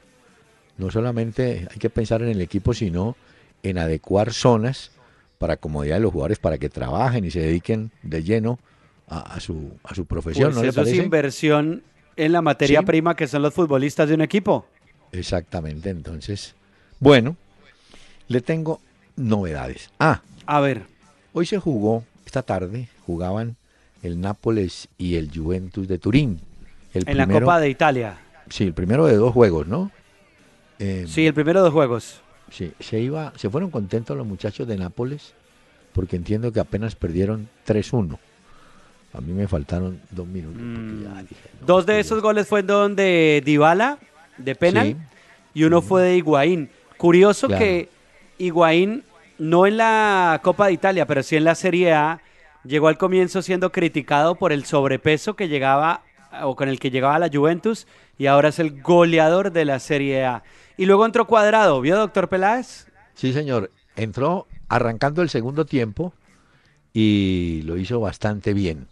[0.78, 3.15] No solamente hay que pensar en el equipo, sino
[3.63, 4.91] en adecuar zonas
[5.38, 8.60] para comodidad de los jugadores para que trabajen y se dediquen de lleno
[9.08, 11.84] a, a su, a su profesión, Pues ¿no le eso es inversión
[12.15, 12.86] en la materia Sí.
[12.86, 14.65] prima que son los futbolistas de un equipo.
[15.12, 16.56] Exactamente, entonces.
[17.00, 17.36] Bueno,
[18.28, 18.80] le tengo
[19.15, 19.89] novedades.
[20.00, 20.84] Ah, A ver,
[21.34, 23.55] hoy se jugó, esta tarde jugaban
[24.03, 26.39] el Nápoles y el Juventus de Turín.
[26.93, 28.19] El en la Copa de Italia.
[28.49, 29.91] Sí, el primero de dos juegos, ¿no?
[30.77, 32.21] Eh, Sí, el primero de los juegos.
[32.51, 35.33] sí, se iba, se fueron contentos los muchachos de Nápoles
[35.93, 38.19] porque entiendo que apenas perdieron 3-1.
[39.13, 40.57] A mí me faltaron dos minutos.
[40.61, 40.63] ya
[41.21, 43.97] Mm, dije, no, Dos de esos goles fueron de Dybala,
[44.37, 44.95] de penal, Sí.
[45.55, 46.69] y uno fue de Higuaín.
[46.97, 47.59] Curioso Claro.
[47.65, 47.89] que
[48.37, 49.03] Higuaín,
[49.39, 52.21] no en la Copa de Italia, pero sí en la Serie A,
[52.63, 56.04] llegó al comienzo siendo criticado por el sobrepeso que llegaba
[56.43, 59.80] o con el que llegaba a la Juventus y ahora es el goleador de la
[59.80, 60.43] Serie A.
[60.78, 62.88] Y luego entró Cuadrado, ¿vio, doctor Peláez?
[63.15, 63.71] Sí, señor.
[63.95, 66.13] Entró arrancando el segundo tiempo
[66.93, 68.88] y lo hizo bastante bien.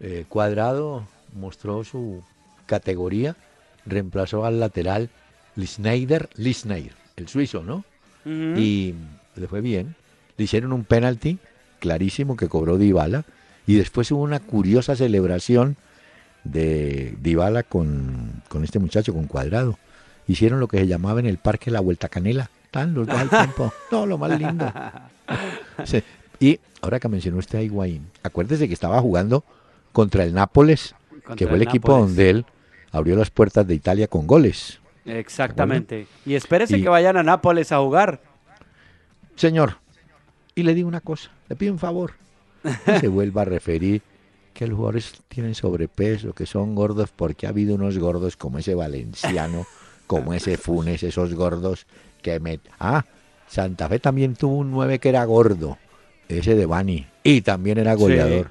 [0.00, 2.22] Eh, Cuadrado mostró su
[2.66, 3.36] categoría,
[3.84, 5.10] reemplazó al lateral
[5.56, 7.84] Lisneider, Lisneider, el suizo, ¿no?
[8.24, 8.94] Y
[9.40, 9.94] le fue bien.
[10.36, 11.38] le hicieron un penalti
[11.80, 13.24] clarísimo que cobró Dybala
[13.66, 15.76] y después hubo una curiosa celebración
[16.44, 19.78] de Dybala con, con este muchacho, con Cuadrado.
[20.26, 22.50] Hicieron lo que se llamaba en el parque la Vuelta Canela.
[22.64, 23.72] Están los dos al tiempo.
[23.92, 24.70] No, lo más lindo.
[25.84, 26.02] Sí.
[26.40, 29.44] Y ahora que mencionó usted a Higuaín, acuérdese que estaba jugando
[29.92, 32.08] contra el Nápoles, Contra que fue el, el equipo Nápoles.
[32.08, 32.46] donde él
[32.92, 34.78] abrió las puertas de Italia con goles.
[35.04, 36.06] Exactamente.
[36.26, 38.20] Y espérese Y- que vayan a Nápoles a jugar.
[39.38, 39.76] Señor,
[40.54, 42.12] y le digo una cosa, le pido un favor.
[42.64, 44.02] No se vuelva a referir
[44.52, 48.74] que los jugadores tienen sobrepeso, que son gordos, porque ha habido unos gordos como ese
[48.74, 49.64] valenciano,
[50.08, 51.86] como ese Funes, esos gordos
[52.20, 52.58] que me...
[52.80, 53.04] Ah,
[53.46, 55.78] Santa Fe también tuvo un 9 que era gordo,
[56.28, 58.50] ese de Bani, y también era goleador.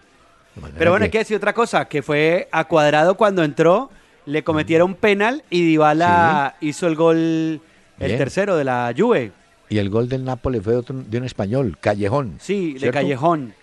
[0.78, 3.92] Pero bueno, hay que decir otra cosa, que fue a cuadrado cuando entró,
[4.26, 7.62] le cometieron penal y Dybala hizo el gol, el
[8.00, 8.18] Bien.
[8.18, 9.34] tercero de la Juve.
[9.70, 12.38] Y el gol del Nápoles fue otro- de un español, Callejón.
[12.40, 12.92] Sí, de.
[12.92, 13.54] Callejón.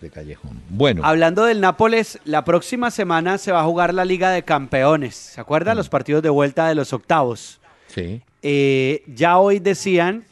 [0.00, 0.60] De Callejón.
[0.68, 5.16] Bueno, Hablando del Nápoles, la próxima semana se va a jugar la Liga de Campeones.
[5.16, 5.74] ¿Se acuerdan?
[5.74, 5.78] Mm.
[5.78, 7.60] Los partidos de vuelta de los octavos.
[7.88, 8.22] sí.
[8.42, 10.24] Eh, ya hoy decían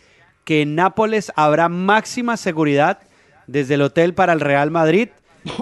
[0.44, 3.00] que en Nápoles habrá máxima seguridad
[3.48, 5.08] desde el hotel para el Real Madrid,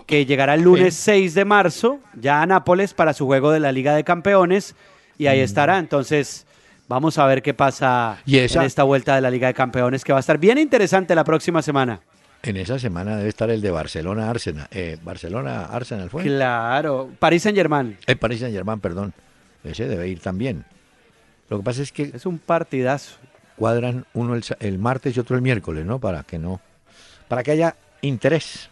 [0.07, 3.73] que llegará el lunes 6 de marzo, ya a Nápoles para su juego de la
[3.73, 4.75] Liga de Campeones,
[5.17, 5.79] y ahí estará.
[5.79, 6.47] Entonces,
[6.89, 8.19] vamos a ver qué pasa.
[8.27, 11.15] Y en esta vuelta de la Liga de Campeones, que va a estar bien interesante
[11.15, 12.01] la próxima semana.
[12.43, 14.69] En esa semana debe estar el de Barcelona Arsenal.
[14.71, 16.23] Eh, Barcelona Arsenal fue.
[16.25, 17.97] Claro, París Saint Germain.
[18.07, 19.15] El Paris Saint Germain, perdón.
[19.63, 20.65] Ese debe ir también.
[21.49, 23.17] Lo que pasa es que Es un partidazo.
[23.57, 25.99] cuadran uno el, el martes y otro el miércoles, ¿no?
[25.99, 26.61] Para que no.
[27.29, 28.69] Para que haya interés.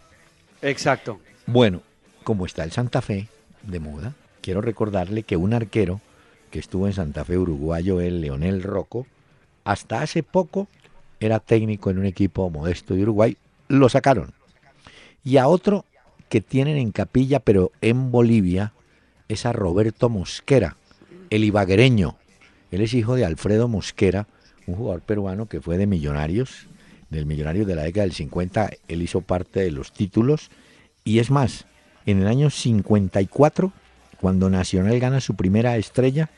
[0.60, 1.18] Exacto.
[1.46, 1.80] Bueno,
[2.24, 3.28] como está el Santa Fe
[3.62, 6.00] de moda, quiero recordarle que un arquero
[6.52, 9.06] que estuvo en Santa Fe uruguayo, el Leonel Rocco,
[9.64, 10.68] hasta hace poco
[11.18, 13.36] era técnico en un equipo modesto de Uruguay,
[13.68, 14.34] lo sacaron.
[15.24, 15.86] Y a otro
[16.28, 18.72] que tienen en capilla, pero en Bolivia,
[19.28, 20.76] es a Roberto Mosquera,
[21.30, 22.16] el ibaguereño.
[22.70, 24.26] Él es hijo de Alfredo Mosquera,
[24.66, 26.66] un jugador peruano que fue de Millonarios,
[27.08, 28.70] del Millonarios de la década del 50.
[28.88, 30.50] Él hizo parte de los títulos.
[31.04, 31.66] Y es más,
[32.04, 33.72] en el año 54,
[34.20, 36.30] cuando Nacional gana su primera estrella,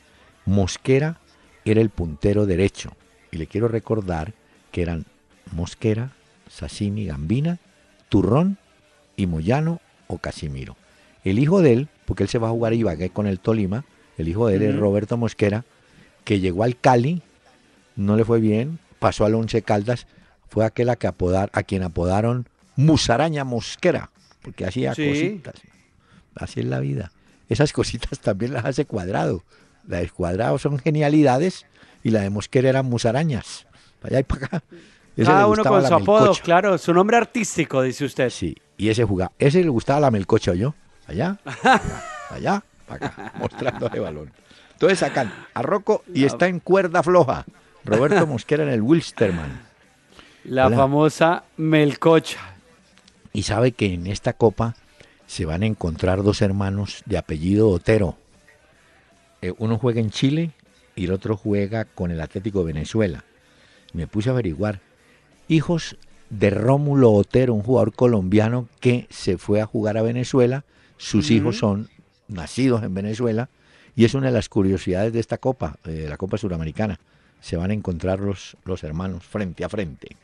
[0.45, 1.19] Mosquera
[1.65, 2.91] era el puntero derecho.
[3.31, 4.33] Y le quiero recordar
[4.71, 5.05] que eran
[5.51, 6.11] Mosquera,
[6.49, 7.59] Sassini, Gambina,
[8.09, 8.57] Turrón
[9.15, 10.77] y Moyano o Casimiro.
[11.23, 13.83] El hijo de él, porque él se va a jugar a Ibagué con el Tolima,
[14.17, 14.75] el hijo de él es.
[14.75, 15.65] Roberto Mosquera,
[16.23, 17.21] que llegó al Cali,
[17.95, 20.07] no le fue bien, pasó al Once Caldas,
[20.47, 25.07] fue aquel a, que apodar, a quien apodaron Musaraña Mosquera, porque hacía Sí.
[25.07, 25.55] cositas.
[26.35, 27.11] Así es la vida.
[27.49, 29.43] Esas cositas también las hace cuadrado.
[29.87, 31.65] La de cuadrado son genialidades
[32.03, 33.67] y la de Mosquera eran musarañas.
[34.01, 34.63] Para allá y para acá.
[35.15, 38.29] Ese Cada uno con su apodo, claro, su nombre artístico, dice usted.
[38.29, 39.31] Sí, y ese jugaba.
[39.39, 40.75] Ese le gustaba la melcocha, yo.
[41.07, 41.37] Allá,
[42.29, 44.31] allá, para acá, mostrándole balón.
[44.73, 47.45] Entonces sacan a Rocco y está en cuerda floja.
[47.85, 49.61] Roberto Mosquera en el Wilstermann.
[50.43, 52.39] La famosa Melcocha.
[53.31, 54.75] Y sabe que en esta copa
[55.27, 58.17] se van a encontrar dos hermanos de apellido Otero.
[59.45, 60.49] Eh, uno juega en Chile
[60.95, 63.25] y el otro juega con el Atlético de Venezuela.
[63.93, 64.79] Me puse a averiguar.
[65.47, 65.97] Hijos
[66.31, 70.63] de Rómulo Otero, un jugador colombiano que se fue a jugar a Venezuela.
[70.97, 71.89] Sus hijos son
[72.27, 73.49] nacidos en Venezuela
[73.95, 76.99] y es una de las curiosidades de esta copa, eh, la Copa Suramericana.
[77.39, 80.17] Se van a encontrar los, los hermanos frente a frente.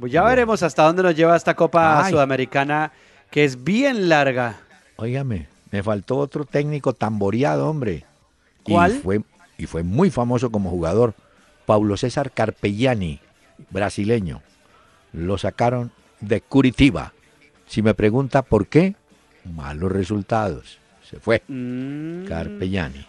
[0.00, 2.10] Pues ya veremos hasta dónde nos lleva esta Copa Ay.
[2.10, 2.90] Sudamericana,
[3.30, 4.60] que es bien larga.
[4.96, 8.06] Óigame, me faltó otro técnico tamboreado, hombre.
[8.64, 8.96] ¿Cuál?
[8.96, 9.20] Y fue,
[9.58, 11.14] y fue muy famoso como jugador.
[11.66, 13.20] Paulo César Carpellani,
[13.70, 14.42] brasileño.
[15.12, 17.12] Lo sacaron de Curitiba.
[17.66, 18.94] Si me pregunta por qué,
[19.44, 20.78] malos resultados.
[21.08, 22.24] Se fue Mm.
[22.26, 23.06] Carpellani.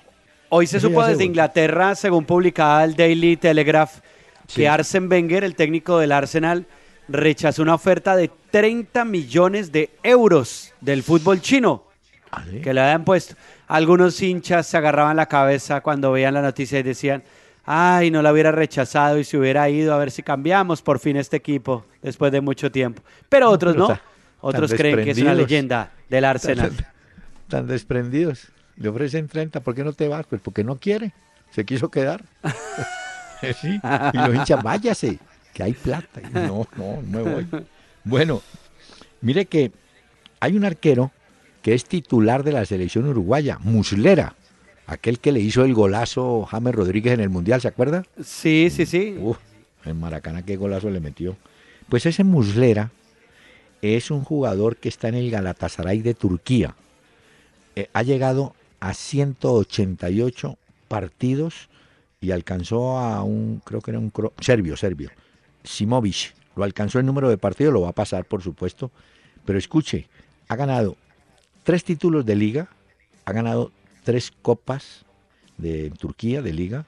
[0.50, 1.24] Hoy se supo desde.
[1.26, 4.00] Inglaterra, según publicaba el Daily Telegraph,
[4.48, 4.62] Sí.
[4.62, 6.66] que Arsene Wenger, el técnico del Arsenal,
[7.08, 11.84] rechazó una oferta de 30 millones de euros del fútbol chino
[12.32, 12.62] ¿Ah, sí?
[12.62, 13.36] que le habían puesto.
[13.68, 17.24] Algunos hinchas se agarraban la cabeza cuando veían la noticia y decían,
[17.66, 21.18] ay, no la hubiera rechazado y se hubiera ido a ver si cambiamos por fin
[21.18, 23.02] este equipo después de mucho tiempo.
[23.30, 24.00] Pero otros no.
[24.42, 26.76] Otros creen que es una leyenda del Arsenal.
[26.76, 26.86] Tan,
[27.50, 28.48] tan desprendidos.
[28.78, 30.26] Le ofrecen 30, ¿por qué no te vas?
[30.28, 31.14] Pues porque no quiere.
[31.50, 32.24] Se quiso quedar.
[33.62, 33.80] sí.
[34.14, 35.20] Y los hinchas, váyase,
[35.54, 36.22] que hay plata.
[36.22, 37.48] Y No, no, no me voy.
[38.04, 38.42] Bueno,
[39.22, 39.72] mire que
[40.40, 41.12] hay un arquero
[41.66, 44.36] que es titular de la selección uruguaya, Muslera.
[44.86, 48.04] Aquel que le hizo el golazo James Rodríguez en el Mundial, ¿se acuerda?
[48.24, 49.18] Sí, sí, sí.
[49.20, 49.40] Uf,
[49.84, 51.36] en Maracaná qué golazo le metió.
[51.90, 52.92] Pues ese Muslera
[53.82, 56.76] es un jugador que está en el Galatasaray de Turquía.
[57.76, 61.70] Eh, ha llegado a 188 partidos
[62.22, 65.10] y alcanzó a un, creo que era un cro- serbio, serbio,
[65.64, 66.36] Simovic.
[66.56, 68.92] Lo alcanzó el número de partidos, lo va a pasar, por supuesto.
[69.46, 70.08] Pero escuche,
[70.48, 70.96] ha ganado
[71.66, 72.70] tres títulos de liga,
[73.26, 73.72] ha ganado
[74.04, 75.04] tres copas
[75.58, 76.86] de Turquía de liga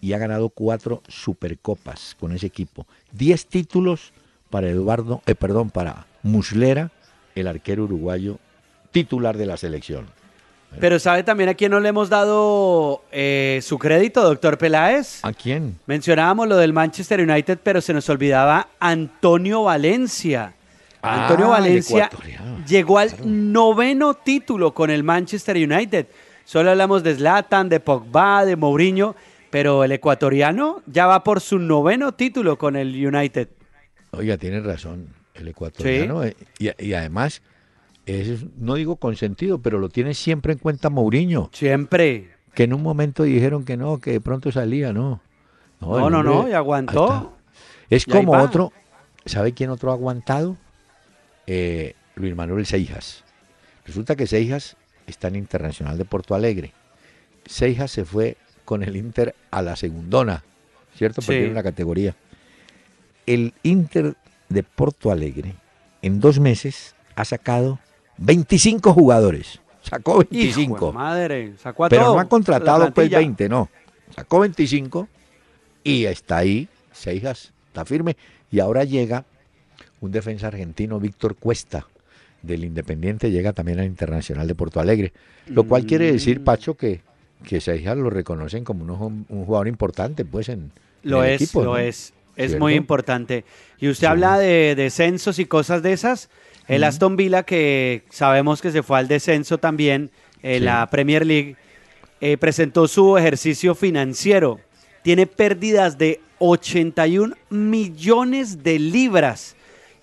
[0.00, 2.86] y ha ganado cuatro supercopas con ese equipo.
[3.12, 4.12] Diez títulos
[4.50, 6.90] para Eduardo, eh, perdón, para Muslera,
[7.34, 8.38] el arquero uruguayo
[8.90, 10.06] titular de la selección.
[10.80, 15.20] Pero ¿sabe también a quién no le hemos dado eh, su crédito, doctor Peláez?
[15.22, 15.78] ¿A quién?
[15.86, 20.55] Mencionábamos lo del Manchester United, pero se nos olvidaba Antonio Valencia.
[21.02, 22.10] Ah, Antonio Valencia
[22.66, 23.24] llegó al claro.
[23.26, 26.06] noveno título con el Manchester United.
[26.44, 29.14] Solo hablamos de Zlatan, de Pogba, de Mourinho,
[29.50, 33.48] pero el ecuatoriano ya va por su noveno título con el United.
[34.12, 36.24] Oiga, tiene razón, el ecuatoriano.
[36.24, 37.42] eh, y, y además,
[38.06, 42.30] es, no digo consentido, pero lo tiene siempre en cuenta Mourinho, Siempre.
[42.54, 45.20] que en un momento dijeron que no, que de pronto salía, no.
[45.80, 47.36] No, no, no, y aguantó.
[47.90, 48.72] Es como otro,
[49.26, 50.56] ¿sabe quién otro ha aguantado?
[51.46, 53.24] Eh, Luis Manuel Seijas.
[53.84, 56.72] Resulta que Seijas está en Internacional de Porto Alegre.
[57.46, 60.42] Seijas se fue con el Inter a la segundona,
[60.96, 61.20] ¿cierto?
[61.20, 61.28] Sí.
[61.28, 62.16] Perdieron la categoría.
[63.26, 64.16] El Inter
[64.48, 65.54] de Porto Alegre
[66.02, 67.78] en dos meses ha sacado
[68.18, 69.60] 25 jugadores.
[69.82, 70.92] Sacó Hijo de 25.
[70.92, 73.18] madre, sacó a Pero todo, no ha contratado pues plantilla.
[73.18, 73.68] 20, no.
[74.14, 75.08] Sacó 25
[75.84, 78.16] y está ahí, Seijas, está firme.
[78.50, 79.24] Y ahora llega
[80.00, 81.86] un defensa argentino, Víctor Cuesta,
[82.42, 85.12] del Independiente, llega también al Internacional de Porto Alegre.
[85.46, 86.12] Lo cual quiere Mm.
[86.12, 87.00] decir, Pacho, que,
[87.44, 90.70] que Seijas lo reconocen como un, un jugador importante, pues, en, en
[91.10, 91.78] Lo el es, equipo, lo ¿no?
[91.78, 92.12] es.
[92.36, 92.64] Es ¿Cierto?
[92.64, 93.44] muy importante.
[93.80, 94.10] Y usted Sí.
[94.10, 96.28] habla de descensos y cosas de esas.
[96.68, 100.10] El Aston Villa, que sabemos que se fue al descenso también
[100.42, 100.64] en Sí.
[100.64, 101.56] la Premier League,
[102.20, 104.60] eh, presentó su ejercicio financiero.
[105.02, 109.56] Tiene pérdidas de 81 millones de libras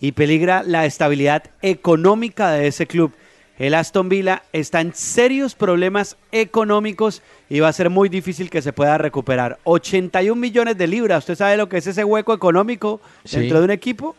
[0.03, 3.13] y peligra la estabilidad económica de ese club.
[3.57, 8.61] El Aston Villa está en serios problemas económicos y va a ser muy difícil que
[8.61, 9.59] se pueda recuperar.
[9.63, 11.19] 81 millones de libras.
[11.19, 13.39] ¿Usted sabe lo que es ese hueco económico Sí.
[13.39, 14.13] dentro de un equipo?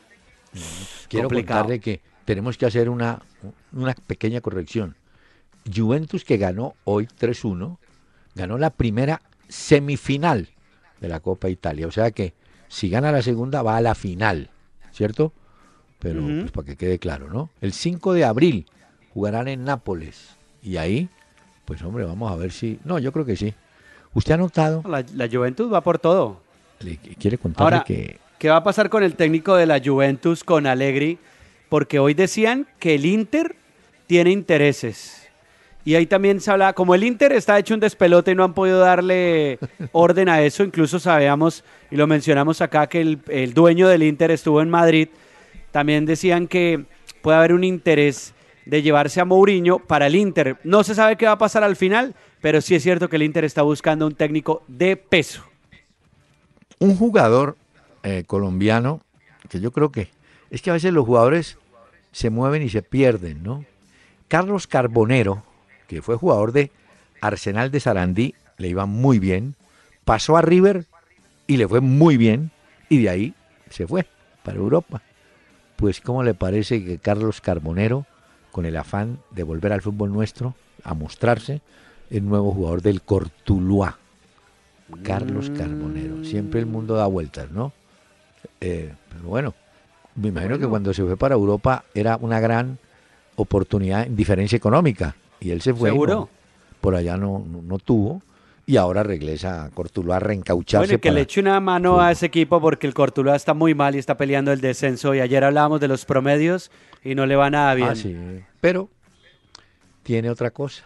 [1.08, 1.64] Quiero complicado.
[1.64, 3.20] contarle que tenemos que hacer una,
[3.72, 4.96] una pequeña corrección.
[5.70, 7.76] Juventus que ganó hoy 3-1,
[8.34, 9.20] ganó la primera
[9.50, 10.48] semifinal
[11.02, 11.86] de la Copa Italia.
[11.86, 12.32] O sea que
[12.68, 14.48] si gana la segunda va a la final,
[14.90, 15.34] ¿cierto?
[15.98, 17.50] Pero pues para que quede claro, ¿no?
[17.60, 18.66] El 5 de abril
[19.14, 20.36] jugarán en Nápoles.
[20.62, 21.08] Y ahí,
[21.64, 22.78] pues hombre, vamos a ver si...
[22.84, 23.54] No, yo creo que sí.
[24.12, 24.82] ¿Usted ha notado?
[24.88, 26.40] La, la Juventus va por todo.
[26.80, 28.18] Le quiere contarle Ahora, que...
[28.38, 31.18] ¿qué va a pasar con el técnico de la Juventus, con Allegri?
[31.68, 33.56] Porque hoy decían que el Inter
[34.06, 35.28] tiene intereses.
[35.84, 38.54] Y ahí también se habla, como el Inter está hecho un despelote y no han
[38.54, 39.58] podido darle
[39.92, 44.30] orden a eso, incluso sabíamos, y lo mencionamos acá, que el, el dueño del Inter
[44.30, 45.08] estuvo en Madrid,
[45.74, 46.84] también decían que
[47.20, 48.32] puede haber un interés
[48.64, 50.56] de llevarse a Mourinho para el Inter.
[50.62, 53.24] No se sabe qué va a pasar al final, pero sí es cierto que el
[53.24, 55.42] Inter está buscando un técnico de peso.
[56.78, 57.56] un jugador
[58.04, 59.00] eh, colombiano
[59.48, 60.10] que yo creo que
[60.48, 61.58] es que a veces los jugadores
[62.12, 63.64] se mueven y se pierden, ¿no?
[64.28, 65.42] Carlos Carbonero,
[65.88, 66.70] que fue jugador de
[67.20, 69.56] Arsenal de Sarandí, le iba muy bien,
[70.04, 70.84] pasó a River
[71.48, 72.52] y le fue muy bien
[72.88, 73.34] y de ahí
[73.70, 74.06] se fue
[74.44, 75.02] para Europa.
[75.84, 78.06] Pues ¿cómo le parece que Carlos Carbonero,
[78.52, 81.60] con el afán de volver al fútbol nuestro, a mostrarse,
[82.08, 83.98] el nuevo jugador del Cortuluá?
[85.02, 86.24] Carlos Carbonero.
[86.24, 87.74] Siempre el mundo da vueltas, ¿no?
[88.62, 89.52] Eh, pero bueno,
[90.14, 92.78] me imagino que cuando se fue para Europa era una gran
[93.36, 95.14] oportunidad en diferencia económica.
[95.38, 95.90] Y él se fue.
[95.90, 96.14] Seguro.
[96.14, 96.28] ¿no?
[96.80, 98.22] Por allá no, no, no tuvo.
[98.66, 100.86] Y ahora regresa a Cortuluá a reencaucharse.
[100.86, 103.52] Bueno, y que para- le eche una mano a ese equipo porque el Cortuluá está
[103.52, 105.14] muy mal y está peleando el descenso.
[105.14, 106.70] Y ayer hablábamos de los promedios
[107.02, 107.88] y no le va nada bien.
[107.90, 108.16] Ah, sí.
[108.62, 108.88] Pero
[110.02, 110.82] tiene otra cosa.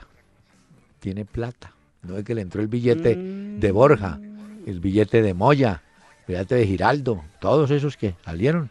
[1.01, 1.73] Tiene plata.
[2.03, 3.61] No es que le entró el billete Mm.
[3.61, 4.19] de Borja,
[4.67, 5.83] el billete de Moya,
[6.27, 8.71] el billete de Giraldo, todos esos que salieron.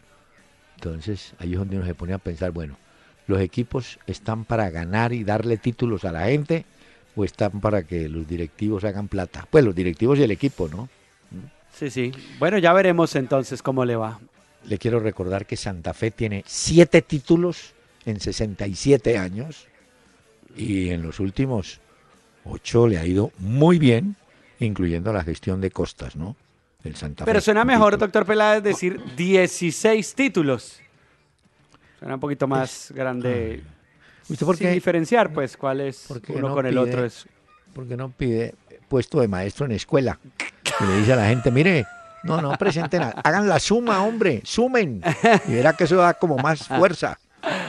[0.76, 2.76] Entonces ahí es donde uno se pone a pensar, bueno,
[3.26, 6.64] ¿los equipos están para ganar y darle títulos a la gente
[7.18, 9.46] o están para que los directivos hagan plata?
[9.50, 10.88] Pues los directivos y el equipo, ¿no?
[11.74, 12.12] Sí, sí.
[12.38, 14.20] Bueno, ya veremos entonces cómo le va.
[14.64, 17.74] Le quiero recordar que Santa Fe tiene siete títulos
[18.06, 19.66] en 67 años
[20.56, 21.80] y en los últimos
[22.44, 24.16] ocho le ha ido muy bien,
[24.60, 26.36] incluyendo la gestión de costas, ¿no?
[26.84, 27.44] del Santa Pero Fe.
[27.46, 28.06] suena un mejor, título.
[28.06, 30.80] doctor Peláez, decir 16 títulos.
[31.98, 33.62] Suena un poquito más grande.
[34.28, 37.04] ¿Usted por Sin qué, diferenciar, pues, cuál es uno no con el otro.
[37.04, 37.26] Es...
[37.72, 38.54] por qué no pide
[38.88, 40.18] puesto de maestro en escuela?
[40.80, 41.86] Y le dice a la gente, mire,
[42.24, 45.02] no, no presenten, a- hagan la suma, hombre, sumen.
[45.46, 47.18] Y verá que eso da como más fuerza.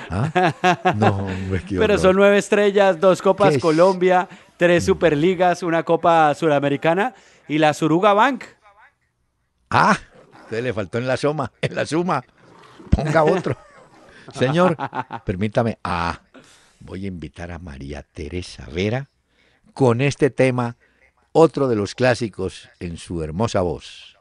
[0.10, 0.54] ¿Ah?
[0.96, 3.58] No, hombre, qué Pero son nueve estrellas, dos Copas.
[3.60, 7.14] Colombia, tres Superligas, una Copa Suramericana
[7.48, 8.44] y la Suruga Bank.
[9.70, 9.98] Ah,
[10.44, 12.24] usted le faltó en la suma, en la suma.
[12.90, 13.56] Ponga otro.
[14.34, 14.76] Señor,
[15.26, 15.78] permítame.
[15.84, 16.20] Ah,
[16.80, 19.10] voy a invitar a María Teresa Vera
[19.74, 20.78] con este tema,
[21.32, 24.18] otro de los clásicos en su hermosa voz.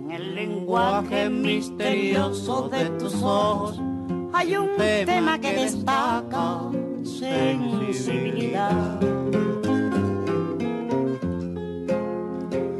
[0.00, 3.80] En el lenguaje misterioso de tus ojos
[4.32, 6.70] hay un tema que destaca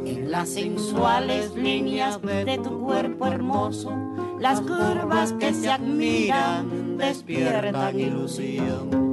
[0.05, 3.91] En las sensuales líneas de tu cuerpo hermoso,
[4.39, 9.09] las curvas que se admiran despiertan ilusión.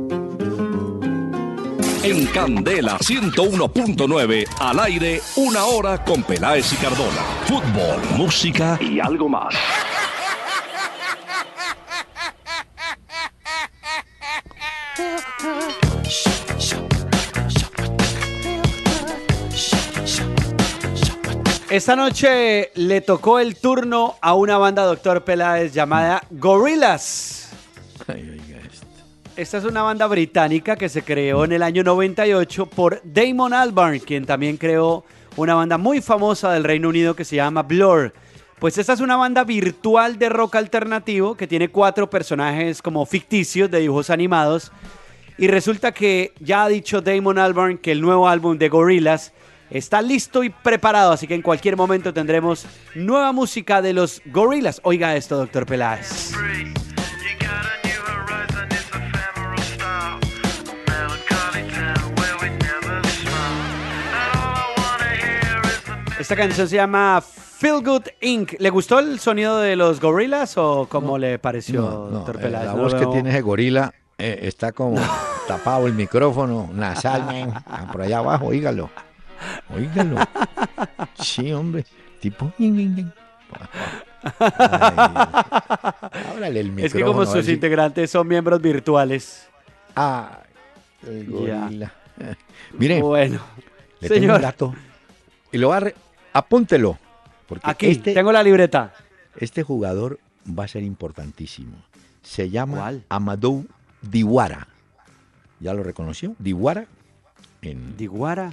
[2.02, 7.22] En Candela 101.9, al aire, una hora con Peláez y Cardona.
[7.46, 9.54] Fútbol, música y algo más.
[21.68, 27.50] Esta noche le tocó el turno a una banda, doctor Peláez, llamada Gorillaz.
[29.36, 33.98] Esta es una banda británica que se creó en el año 98 por Damon Albarn,
[33.98, 35.04] quien también creó
[35.36, 38.14] una banda muy famosa del Reino Unido que se llama Blur.
[38.58, 43.70] Pues esta es una banda virtual de rock alternativo que tiene cuatro personajes como ficticios
[43.70, 44.72] de dibujos animados.
[45.38, 49.32] Y resulta que ya ha dicho Damon Albarn que el nuevo álbum de Gorillaz
[49.70, 54.80] está listo y preparado, así que en cualquier momento tendremos nueva música de los Gorillaz.
[54.82, 56.32] Oiga esto, doctor Peláez.
[66.18, 68.54] Esta canción se llama Feel Good Inc.
[68.58, 72.38] ¿Le gustó el sonido de los Gorillaz o cómo le pareció, No, no, doctor eh,
[72.40, 72.66] Peláez?
[72.66, 74.98] la voz que tiene ese gorila eh, está como
[75.48, 77.52] tapado el micrófono nasal.
[77.66, 78.90] Ah, por allá abajo, oígalo.
[79.74, 80.16] Oígalo.
[81.18, 81.84] Sí, hombre.
[82.20, 82.52] Tipo.
[82.58, 83.06] Ay,
[86.32, 86.86] ábrale el micrófono.
[86.86, 89.46] Es que como sus si- integrantes son miembros virtuales.
[89.94, 90.40] Ah,
[91.06, 91.92] el gorila.
[92.78, 93.40] Mire, Bueno,
[94.00, 94.74] le tengo señor, un dato.
[95.52, 95.94] Y lo va a re-
[96.32, 96.98] apúntelo.
[97.46, 98.92] Porque aquí este, tengo la libreta.
[99.36, 101.76] este jugador va a ser importantísimo.
[102.22, 103.04] Se llama ¿Cuál?
[103.08, 103.66] Amadou
[104.10, 104.68] Diwara.
[105.60, 106.34] ¿Ya lo reconoció?
[106.38, 106.86] Diwara.
[107.62, 108.52] En, Diguara.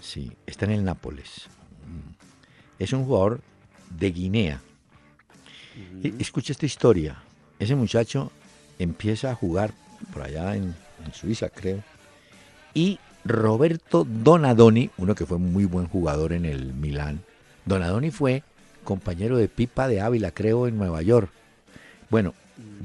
[0.00, 1.48] sí, está en el Nápoles.
[2.78, 3.40] Es un jugador
[3.90, 4.60] de Guinea.
[6.02, 7.16] E- Escucha esta historia.
[7.58, 8.30] Ese muchacho
[8.78, 9.72] empieza a jugar
[10.12, 10.74] por allá en,
[11.04, 11.82] en Suiza, creo.
[12.74, 17.20] Y Roberto Donadoni, uno que fue muy buen jugador en el Milán.
[17.64, 18.42] Donadoni fue
[18.84, 21.30] compañero de Pipa de Ávila, creo, en Nueva York.
[22.10, 22.34] Bueno,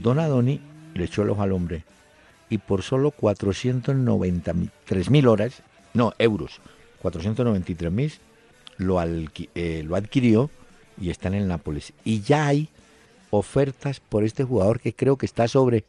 [0.01, 0.61] Donadoni
[0.93, 1.83] le echó el ojo al hombre
[2.49, 5.61] y por solo 493 mil horas,
[5.93, 6.59] no, euros,
[7.01, 8.13] 493 mil,
[8.77, 10.49] lo, alqui- eh, lo adquirió
[10.99, 11.93] y está en el Nápoles.
[12.03, 12.69] Y ya hay
[13.29, 15.83] ofertas por este jugador que creo que está sobre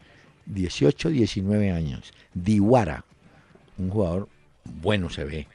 [0.47, 2.13] 18, 19 años.
[2.35, 3.05] Diwara,
[3.79, 4.29] un jugador
[4.65, 5.47] bueno se ve.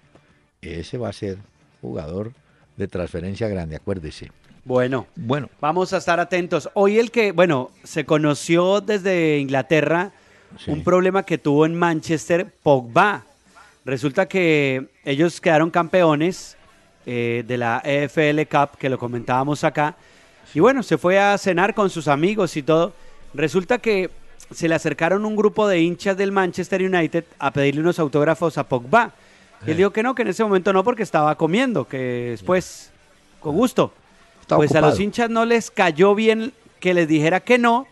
[0.62, 1.38] Ese va a ser
[1.82, 2.32] jugador
[2.78, 4.32] de transferencia grande, acuérdese.
[4.66, 6.70] Bueno, Bueno, vamos a estar atentos.
[6.74, 10.14] Hoy el que, bueno, se conoció desde Inglaterra
[10.58, 10.72] Sí.
[10.72, 13.24] un problema que tuvo en Manchester Pogba.
[13.86, 16.58] Resulta que ellos quedaron campeones
[17.06, 19.96] eh, de la EFL Cup, que lo comentábamos acá.
[20.54, 22.94] Y bueno, se fue a cenar con sus amigos y todo.
[23.34, 24.10] Resulta que
[24.52, 28.68] se le acercaron un grupo de hinchas del Manchester United a pedirle unos autógrafos a
[28.68, 29.12] Pogba.
[29.66, 32.92] Y él dijo que no, que en ese momento no, porque estaba comiendo, que después,
[33.40, 33.94] con gusto.
[34.42, 37.88] Estaba pues a los hinchas no les cayó bien que les dijera que no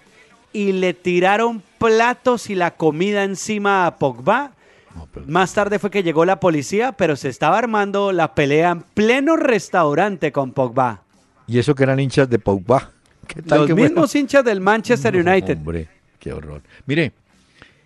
[0.53, 4.51] y le tiraron platos y la comida encima a Pogba.
[4.95, 8.71] no, pero- Más tarde fue que llegó la policía, pero se estaba armando la pelea
[8.71, 11.03] en pleno restaurante con Pogba.
[11.47, 12.91] y eso que eran hinchas de Pogba.
[13.27, 13.89] ¿Qué tal Los que bueno?
[13.89, 15.57] mismos hinchas del Manchester No, United.
[15.57, 15.87] Hombre,
[16.19, 16.61] qué horror.
[16.85, 17.11] Mire,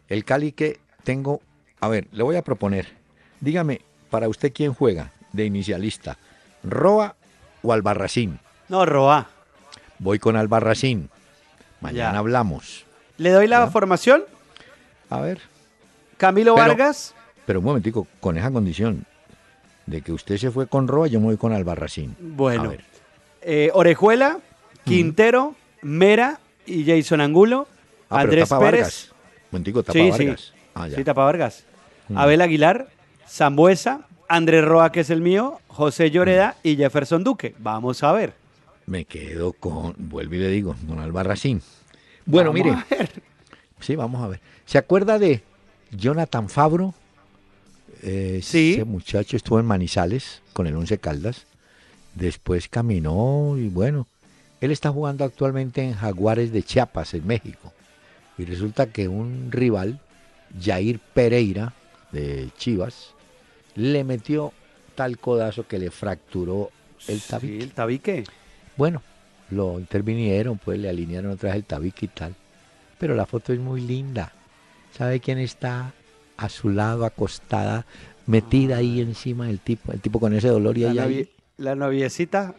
[0.10, 1.42] el Cali que tengo,
[1.82, 2.88] a ver, le voy a proponer.
[3.42, 6.18] Dígame, para usted quién juega de inicialista,
[6.64, 7.16] Roa
[7.62, 8.40] o Albarracín.
[8.70, 9.28] No, Roa.
[10.00, 11.10] Voy con Albarracín.
[11.86, 12.20] Mañana Ya.
[12.20, 12.86] hablamos.
[13.18, 13.72] Le doy la ¿Ya?
[13.72, 14.24] formación.
[15.10, 15.40] A ver.
[16.18, 17.14] Camilo Pero- Vargas.
[17.46, 19.06] Pero un momentico, con esa condición
[19.86, 22.16] de que usted se fue con Roa, yo me voy con Albarracín.
[22.20, 22.74] Bueno.
[23.42, 24.40] Eh, Orejuela,
[24.84, 27.68] Quintero, Mera y Jason Angulo.
[28.10, 28.80] Ah, pero Andrés tapa Pérez.
[28.82, 29.10] Vargas.
[29.12, 30.42] Un momentico, tapa Sí, Vargas.
[30.42, 30.52] sí.
[30.74, 30.96] Ah, ya.
[30.98, 31.64] Sí, Tapa Vargas.
[32.10, 32.18] Mm.
[32.18, 32.88] Abel Aguilar,
[33.30, 37.56] Zambuesa, Andrés Roa, que es el mío, José Lloreda y Jefferson Duque.
[37.60, 38.34] Vamos a ver.
[38.88, 41.62] Me quedo con, vuelvo y le digo, con Albarracín.
[42.26, 42.76] Bueno, Vamos mire.
[42.78, 43.24] a ver.
[43.80, 44.42] Sí, vamos a ver.
[44.66, 45.44] ¿Se acuerda de
[45.92, 46.94] Jonathan Fabro?
[48.02, 48.74] Eh, Sí.
[48.74, 51.46] Ese muchacho estuvo en Manizales con el Once Caldas.
[52.14, 54.08] Después caminó y bueno,
[54.62, 57.74] él está jugando actualmente en Jaguares de Chiapas, en México.
[58.38, 60.00] Y resulta que un rival,
[60.62, 61.74] Jair Pereira,
[62.12, 63.14] de Chivas,
[63.76, 64.54] le metió
[64.96, 66.70] tal codazo que le fracturó
[67.08, 67.64] el Sí, tabique.
[67.64, 68.24] el tabique.
[68.78, 69.02] Bueno,
[69.52, 72.36] lo intervinieron, pues le alinearon otra vez el tabique y tal.
[72.98, 74.32] Pero la foto es muy linda.
[74.98, 75.94] ¿Sabe quién está
[76.38, 77.86] a su lado, acostada,
[78.28, 79.92] metida ahí encima del tipo?
[79.92, 82.56] El tipo con ese dolor y La, ella la noviecita.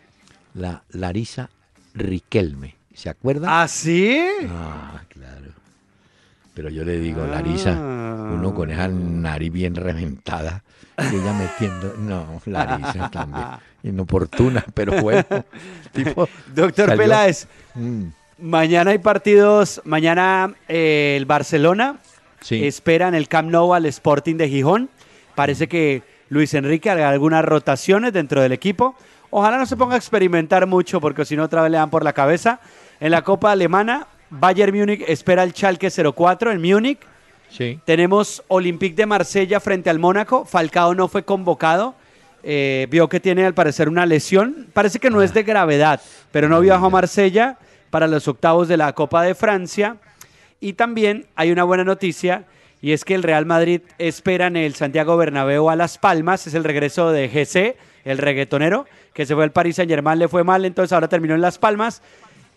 [0.55, 1.51] la Larisa
[1.95, 2.75] Riquelme.
[2.95, 3.63] ¿Se acuerda?
[3.63, 4.23] ¿Ah, sí?
[4.51, 5.53] Ah, claro.
[6.55, 8.31] Pero yo le digo, Larisa, Ah.
[8.35, 10.63] uno con esa nariz bien reventada,
[10.99, 11.95] y ella metiendo.
[11.99, 13.47] No, Larisa también.
[13.89, 15.25] Inoportuna, pero bueno.
[15.93, 18.09] Tipo, Doctor salió- Peláez, Mm,
[18.39, 19.81] mañana hay partidos.
[19.85, 21.97] Mañana eh, el Barcelona
[22.41, 22.67] sí.
[22.67, 24.89] espera en el Camp Nou al Sporting de Gijón.
[25.35, 28.95] Parece que Luis Enrique haga algunas rotaciones dentro del equipo.
[29.31, 32.03] Ojalá no se ponga a experimentar mucho porque si no otra vez le dan por
[32.05, 32.61] la cabeza.
[33.01, 36.99] En la Copa Alemana, Bayern Múnich espera el Schalke 04 en Múnich.
[37.51, 37.79] sí.
[37.85, 40.47] Tenemos Olympique de Marsella frente al Mónaco.
[40.47, 41.95] Falcao no fue convocado.
[42.49, 44.69] Eh, vio que tiene al parecer una lesión.
[44.73, 47.59] Parece que no es de gravedad, pero no viajó a Marsella
[47.91, 49.97] para los octavos de la Copa de Francia.
[50.61, 52.45] Y también hay una buena noticia
[52.81, 56.47] y es que el Real Madrid espera en el Santiago Bernabéu a Las Palmas.
[56.47, 60.29] Es el regreso de GC, el reggaetonero, que se fue al Paris Saint Germain, le
[60.29, 62.01] fue mal, entonces ahora terminó en Las Palmas.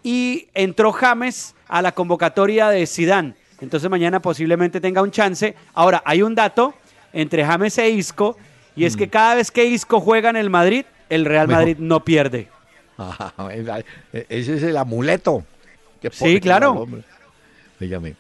[0.03, 3.33] Y entró James a la convocatoria de Sidán.
[3.59, 5.55] Entonces mañana posiblemente tenga un chance.
[5.73, 6.75] Ahora, hay un dato
[7.11, 8.37] entre James e Isco,
[8.80, 11.61] y es que cada vez que Isco juega en el Madrid, el Real Mejor.
[11.61, 12.47] Madrid no pierde.
[13.01, 13.32] Ah,
[14.11, 15.45] ese es el amuleto.
[16.01, 16.86] que Sí, claro.
[17.80, 18.15] Óigame,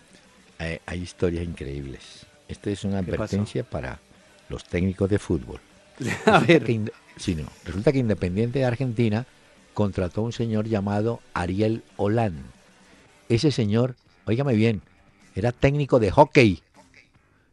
[0.57, 2.25] hay, hay historias increíbles.
[2.47, 3.99] Esta es una advertencia para
[4.47, 5.59] los técnicos de fútbol.
[6.25, 7.43] A ver, que sí, no.
[7.65, 9.25] Resulta que Independiente de Argentina
[9.73, 12.43] contrató a un señor llamado Ariel Holán.
[13.27, 13.95] Ese señor,
[14.25, 14.81] óigame bien,
[15.35, 16.63] era técnico de hockey.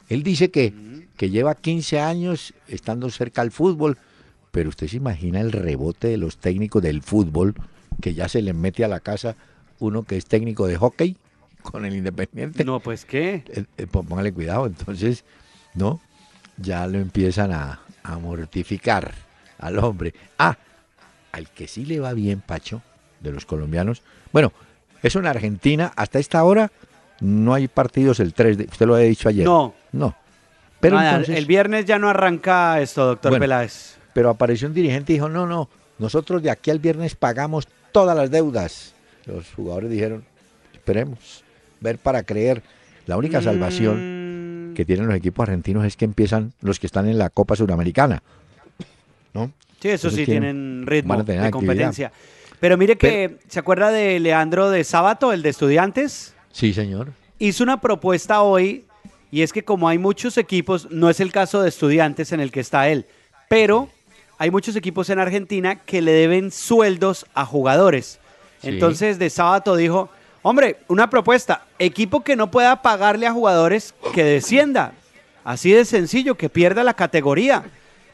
[0.08, 0.72] Él dice que,
[1.16, 3.98] que lleva 15 años estando cerca al fútbol,
[4.52, 7.54] pero usted se imagina el rebote de los técnicos del fútbol
[8.00, 9.36] que ya se les mete a la casa
[9.78, 11.16] uno que es técnico de hockey
[11.62, 12.64] con el Independiente.
[12.64, 13.42] no, pues qué.
[13.48, 15.24] Eh, eh, pó- póngale cuidado, entonces,
[15.74, 16.00] ¿no?
[16.58, 19.12] Ya lo empiezan a, a mortificar
[19.58, 20.14] al hombre.
[20.38, 20.56] Ah,
[21.32, 22.82] al que sí le va bien, Pacho,
[23.20, 24.02] de los colombianos.
[24.32, 24.52] Bueno,
[25.02, 26.70] eso en Argentina, hasta esta hora,
[27.20, 28.64] no hay partidos el 3 de...
[28.64, 29.44] Usted lo había dicho ayer.
[29.44, 29.74] No.
[29.96, 30.14] No.
[30.80, 31.36] Pero Nada, entonces...
[31.36, 33.42] el viernes ya no arranca esto, doctor Bueno.
[33.42, 33.96] Peláez.
[34.12, 35.68] Pero apareció un dirigente y dijo, no, no,
[35.98, 38.94] nosotros de aquí al viernes pagamos todas las deudas.
[39.26, 40.24] Los jugadores dijeron,
[40.72, 41.42] esperemos,
[41.80, 42.62] ver para creer.
[43.06, 47.08] La única salvación Mm, que tienen los equipos argentinos es que empiezan los que están
[47.08, 48.22] en la Copa Suramericana.
[49.34, 49.52] ¿No?
[49.80, 51.50] Sí, eso Entonces sí, tienen- tienen ritmo de actividad.
[51.50, 52.12] competencia.
[52.60, 56.34] Pero mire que, ¿se acuerda de Leandro de Sábato, el de Estudiantes?
[56.52, 57.12] Sí, señor.
[57.38, 58.85] Hizo una propuesta hoy
[59.30, 62.50] y es que como hay muchos equipos, no es el caso de Estudiantes en el
[62.50, 63.06] que está él,
[63.48, 63.88] pero
[64.38, 68.18] hay muchos equipos en Argentina que le deben sueldos a jugadores.
[68.60, 68.68] Sí.
[68.68, 70.10] Entonces de Sábato dijo,
[70.42, 74.92] hombre, una propuesta, equipo que no pueda pagarle a jugadores que descienda.
[75.44, 77.64] Así de sencillo, que pierda la categoría.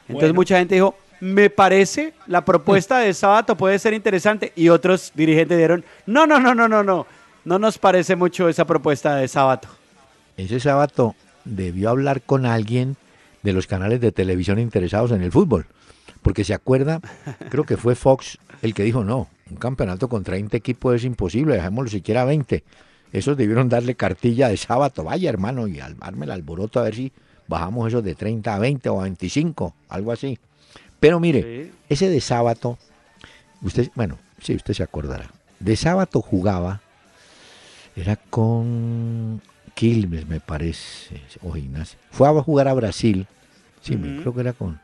[0.02, 0.34] Entonces Bueno.
[0.34, 4.52] mucha gente dijo, me parece la propuesta de Sábato puede ser interesante.
[4.56, 7.06] Y otros dirigentes dijeron, no, no, no, no, no, no.
[7.44, 9.68] No nos parece mucho esa propuesta de Sábato.
[10.44, 11.14] Ese sábado
[11.44, 12.96] debió hablar con alguien
[13.42, 15.66] de los canales de televisión interesados en el fútbol.
[16.22, 17.00] Porque se acuerda,
[17.50, 21.54] creo que fue Fox el que dijo, no, un campeonato con 30 equipos es imposible,
[21.56, 22.62] dejémoslo siquiera 20.
[23.12, 26.94] Esos debieron darle cartilla de sábado, vaya hermano, y al- arme el alboroto a ver
[26.94, 27.12] si
[27.48, 30.38] bajamos esos de 30 a 20 o a 25, algo así.
[31.00, 31.72] Pero mire, Sí.
[31.88, 32.78] ese de sábado,
[33.60, 35.30] usted, bueno, sí, usted se acordará.
[35.58, 36.80] De sábado jugaba,
[37.96, 39.42] era con
[39.74, 41.98] Quilmes, me parece, o Gimnasia.
[42.10, 43.26] Fue a jugar a Brasil,
[43.80, 44.80] sí, creo que era con,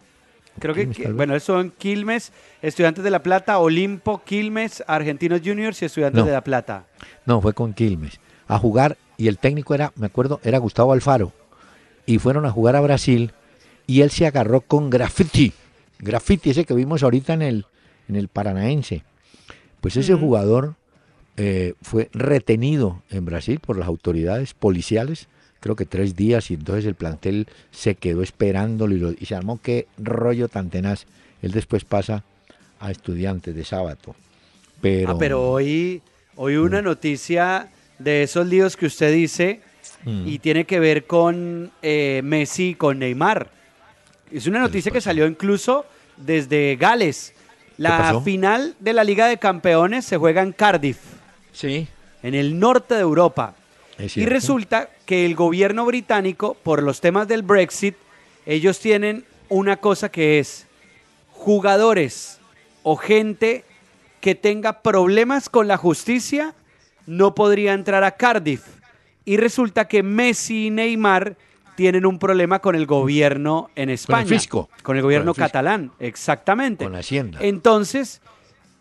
[0.59, 2.32] Creo que, Quilmes, bueno, son Quilmes,
[2.62, 6.26] Estudiantes de La Plata, Olimpo, Quilmes, Argentinos Juniors y Estudiantes No.
[6.26, 6.86] de La Plata.
[7.26, 8.18] No, fue con Quilmes.
[8.49, 11.32] A jugar, y el técnico era, me acuerdo, era Gustavo Alfaro.
[12.07, 13.32] Y fueron a jugar a Brasil
[13.86, 15.53] y él se agarró con Graffiti.
[15.99, 17.66] Graffiti, ese que vimos ahorita en el,
[18.09, 19.03] en el Paranaense.
[19.80, 20.74] Pues ese jugador
[21.39, 25.28] eh, fue retenido en Brasil por las autoridades policiales,
[25.61, 29.34] creo que tres días, y entonces el plantel se quedó esperándolo y, lo- y se
[29.34, 31.07] armó qué rollo tan tenaz.
[31.41, 32.22] Él después pasa
[32.80, 34.14] a estudiantes de sábado.
[34.80, 36.03] Pero, Ah, pero hoy,
[36.36, 37.68] hoy una noticia
[37.99, 39.61] de esos líos que usted dice
[40.05, 40.28] Mm.
[40.28, 43.51] y tiene que ver con eh, Messi y con Neymar.
[44.30, 45.86] Es una noticia que salió incluso
[46.16, 47.32] desde Gales.
[47.78, 50.99] La final de la Liga de Campeones se juega en Cardiff,
[51.59, 51.88] Sí,
[52.22, 53.56] en el norte de Europa.
[53.98, 57.96] Y resulta que el gobierno británico, por los temas del Brexit,
[58.46, 60.68] ellos tienen una cosa que es
[61.32, 62.38] jugadores
[62.84, 63.64] o gente
[64.20, 66.54] que tenga problemas con la justicia
[67.06, 68.62] no podría entrar a Cardiff.
[69.24, 71.36] Y resulta que Messi y Neymar
[71.74, 74.26] tienen un problema con el gobierno en España.
[74.26, 74.68] fisco.
[74.84, 75.59] Con el gobierno Con el fisco.
[75.59, 76.84] catalán, exactamente.
[76.84, 77.40] Con Hacienda.
[77.42, 78.20] Entonces,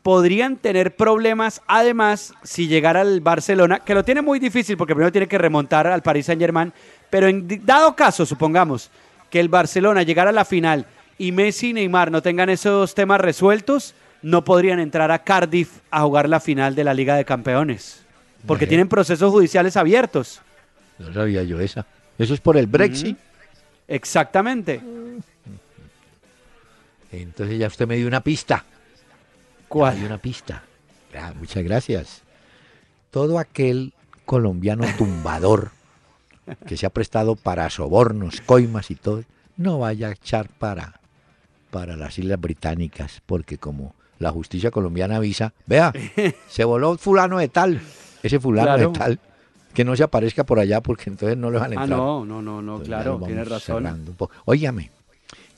[0.08, 5.12] podrían tener problemas, además, si llegara al Barcelona, que lo tiene muy difícil porque primero
[5.12, 6.72] tiene que remontar al Paris Saint Germain,
[7.10, 8.89] pero en dado caso, supongamos,
[9.30, 10.86] que el Barcelona llegara a la final
[11.18, 16.03] y Messi y Neymar no tengan esos temas resueltos, no podrían entrar a Cardiff a
[16.03, 18.01] jugar la final de la Liga de Campeones,
[18.45, 20.39] porque tienen procesos judiciales abiertos.
[20.99, 21.86] No sabía yo esa.
[22.18, 23.18] Eso es por el Brexit.
[23.89, 24.80] Exactamente.
[27.12, 28.64] Entonces ya usted me dio una pista.
[29.68, 29.97] ¿Cuál?
[29.97, 30.63] Hay una pista.
[31.18, 32.22] Ah, muchas gracias.
[33.11, 33.93] Todo aquel
[34.26, 35.72] colombiano tumbador
[36.65, 39.24] que se ha prestado para sobornos, coimas y todo,
[39.57, 40.99] no vaya a echar para,
[41.72, 45.91] para las Islas Británicas, porque como la justicia colombiana avisa, vea,
[46.47, 47.82] se voló fulano de tal,
[48.24, 48.91] ese fulano Claro.
[48.91, 49.20] de tal,
[49.74, 51.99] que no se aparezca por allá porque entonces no le van a Ah, entrar.
[51.99, 54.15] no, no, no, no, Entonces ya claro, tiene razón.
[54.45, 54.89] Óigame,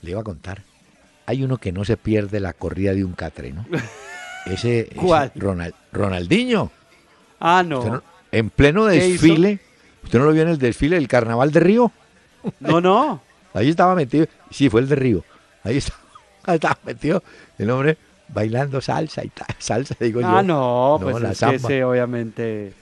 [0.02, 0.62] le iba a contar.
[1.30, 3.64] Hay uno que no se pierde la corrida de un catre, ¿no?
[4.46, 5.30] Ese, ese ¿Cuál?
[5.36, 6.70] Ronald- Ronaldinho.
[7.38, 7.84] Ah, no.
[7.84, 8.02] no-
[8.32, 9.60] en pleno desfile.
[10.02, 11.92] ¿Usted no lo vio en el desfile del Carnaval de Río?
[12.58, 13.22] No, no.
[13.54, 14.26] Ahí estaba metido.
[14.50, 15.24] Sí, fue el de Río.
[15.62, 15.76] Ahí
[16.46, 17.22] estaba, metido
[17.58, 17.96] el hombre
[18.28, 19.46] bailando salsa y tal.
[19.58, 20.26] Salsa, digo yo.
[20.26, 22.72] Ah, no, pues la es que ese, obviamente.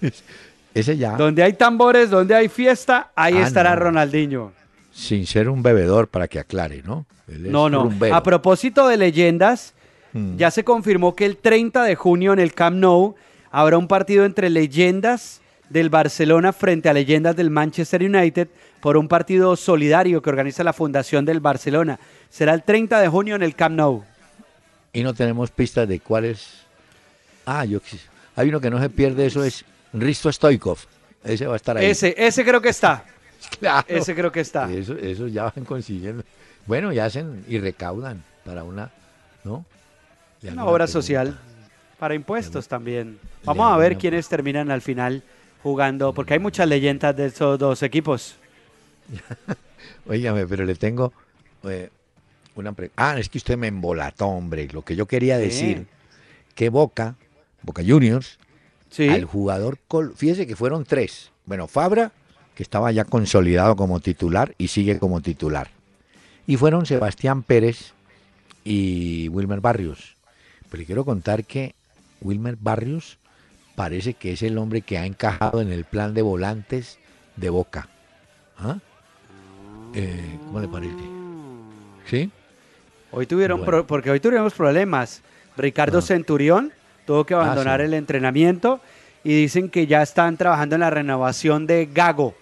[0.74, 3.80] Ese ya, Donde hay tambores, donde hay fiesta, ahí Ah, estará no.
[3.80, 4.52] Ronaldinho.
[4.98, 7.06] Sin ser un bebedor, para que aclare, ¿no?
[7.28, 7.84] Él No, no.
[7.84, 8.14] rumbero.
[8.14, 9.74] A propósito de leyendas,
[10.12, 10.36] Mm.
[10.36, 13.14] ya se confirmó que el 30 de junio en el Camp Nou
[13.52, 18.48] habrá un partido entre leyendas del Barcelona frente a leyendas del Manchester United
[18.80, 22.00] por un partido solidario que organiza la Fundación del Barcelona.
[22.30, 24.02] Será el 30 de junio en el Camp Nou.
[24.94, 26.64] Y no tenemos pistas de cuál es.
[27.44, 27.80] Ah, yo
[28.34, 30.78] hay uno que no se pierde, eso es Risto Stoikov.
[31.22, 31.84] Ese va a estar ahí.
[31.86, 33.04] Ese, ese creo que está.
[33.60, 33.86] Claro.
[33.88, 34.70] Ese creo que está.
[34.72, 36.22] Eso, eso ya van consiguiendo.
[36.66, 38.90] Bueno, y hacen y recaudan para una,
[39.44, 39.64] ¿no?
[40.42, 40.86] Una obra pregunta.
[40.88, 41.38] social.
[41.98, 43.18] Para impuestos también.
[43.44, 45.22] Vamos a ver una- quiénes terminan al final
[45.62, 48.36] jugando, porque hay muchas leyendas de esos dos equipos.
[50.06, 51.12] Óigame, pero le tengo
[51.64, 51.90] eh,
[52.54, 53.10] una pregunta.
[53.10, 54.68] Ah, es que usted me embolató, hombre.
[54.72, 55.42] Lo que yo quería Sí.
[55.44, 55.86] decir,
[56.54, 57.14] que Boca,
[57.62, 58.38] Boca Juniors,
[58.90, 59.08] Sí.
[59.08, 61.30] al jugador, col- fíjese que fueron tres.
[61.46, 62.12] Bueno, Fabra,
[62.58, 65.68] que estaba ya consolidado como titular y sigue como titular.
[66.44, 67.92] Y fueron Sebastián Pérez
[68.64, 70.16] y Wilmer Barrios.
[70.68, 71.76] Pero le quiero contar que
[72.20, 73.16] Wilmer Barrios
[73.76, 76.98] parece que es el hombre que ha encajado en el plan de volantes
[77.36, 77.86] de Boca.
[78.58, 78.78] ¿Ah?
[79.94, 80.96] Eh, ¿Cómo le parece?
[82.10, 82.28] ¿Sí?
[83.12, 83.70] Hoy tuvieron, Bueno.
[83.70, 85.22] pro- porque hoy tuvimos problemas.
[85.56, 86.02] Ricardo Ah.
[86.02, 86.72] Centurión
[87.06, 87.86] tuvo que abandonar sí.
[87.86, 88.80] el entrenamiento
[89.22, 92.34] y dicen que ya están trabajando en la renovación de Gago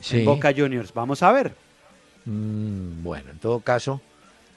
[0.00, 0.20] Sí.
[0.20, 0.92] en Boca Juniors.
[0.94, 1.54] Vamos a ver.
[2.24, 4.00] Mm, bueno, en todo caso,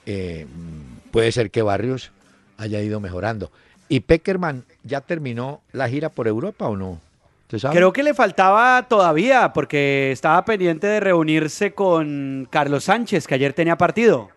[0.06, 2.12] eh, mm, puede ser que Barrios
[2.58, 3.52] haya ido mejorando.
[3.90, 7.00] ¿Y Peckerman ya terminó la gira por Europa o no?
[7.72, 13.52] Creo que le faltaba todavía porque estaba pendiente de reunirse con Carlos Sánchez, que ayer
[13.52, 14.30] tenía partido.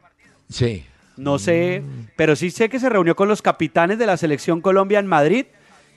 [0.51, 0.85] Sí.
[1.17, 1.81] No sé,
[2.17, 5.47] pero sí sé que se reunió con los capitanes de la selección Colombia en Madrid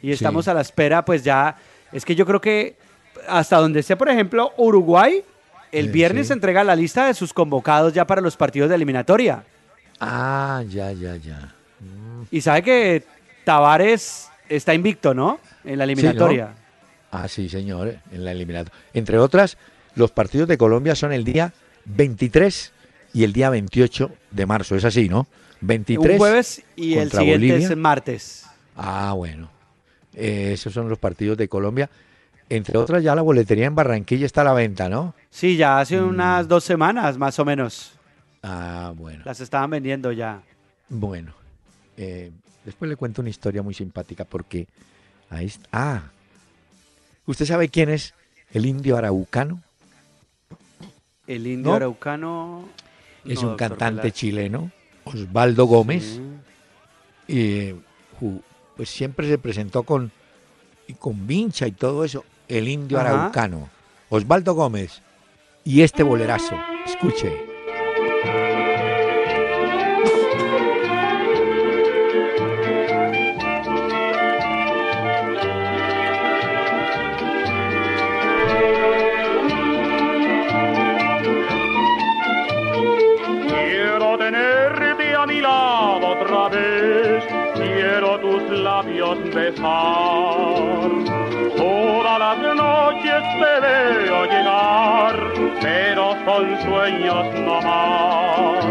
[0.04, 0.52] y estamos Sí.
[0.52, 1.56] a la espera, pues ya,
[1.92, 2.76] es que yo creo que
[3.28, 5.24] hasta donde esté, por ejemplo, Uruguay,
[5.72, 6.34] el viernes sí.
[6.34, 9.44] entrega la lista de sus convocados ya para los partidos de eliminatoria.
[10.00, 11.54] Ah, ya, ya, ya.
[12.32, 13.04] Y sabe que
[13.44, 15.40] Tavares está invicto, ¿no?
[15.64, 16.54] En la eliminatoria.
[17.12, 18.78] Ah, sí, señor, en la eliminatoria.
[18.94, 19.58] Entre otras,
[19.96, 21.54] los partidos de Colombia son el día
[21.86, 22.74] 23
[23.14, 24.76] y el día 28 de marzo.
[24.76, 25.28] Es así, ¿no?
[25.62, 26.14] 23.
[26.14, 27.58] Un jueves y el siguiente Bolivia.
[27.58, 28.46] es el martes.
[28.76, 29.50] Ah, bueno.
[30.14, 31.90] Eh, esos son los partidos de Colombia.
[32.50, 35.14] Entre otras, ya la boletería en Barranquilla está a la venta, ¿no?
[35.30, 36.08] Sí, ya hace Mm.
[36.08, 37.92] unas dos semanas más o menos.
[38.44, 39.24] Ah, bueno.
[39.26, 40.42] Las estaban vendiendo ya.
[40.90, 41.34] Bueno.
[41.98, 42.32] eh,
[42.64, 44.68] después le cuento una historia muy simpática porque
[45.30, 45.68] ahí está.
[45.72, 46.04] Ah.
[47.26, 48.14] ¿Usted sabe quién es
[48.54, 49.62] el indio araucano?
[51.26, 51.76] El indio ¿No?
[51.76, 52.70] araucano.
[53.26, 54.72] Es no, un cantante chileno,
[55.04, 56.04] Osvaldo Gómez.
[57.28, 57.34] Sí.
[57.34, 57.72] y
[58.22, 58.42] ju-
[58.78, 60.12] pues siempre se presentó con
[60.88, 63.10] y con vincha y todo eso, el indio Ajá.
[63.10, 63.70] araucano,
[64.10, 65.02] Osvaldo Gómez
[65.64, 67.46] y este bolerazo, escuche.
[83.48, 84.68] Quiero tenerte
[96.28, 98.66] son sueños no más.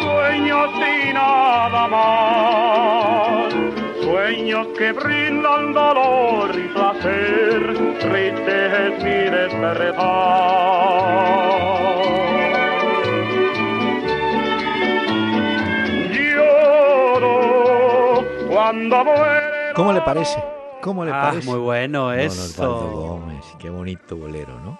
[0.00, 3.52] sueños y nada más.
[4.00, 7.60] Sueños que brindan dolor y placer,
[8.00, 10.64] triste es mi despertar.
[19.74, 20.53] ¿Cómo le parece?
[20.84, 21.46] ¿Cómo le Ah, parece?
[21.48, 22.90] muy bueno Don Osvaldo eso.
[22.90, 24.78] Gómez, qué bonito bolero, ¿no?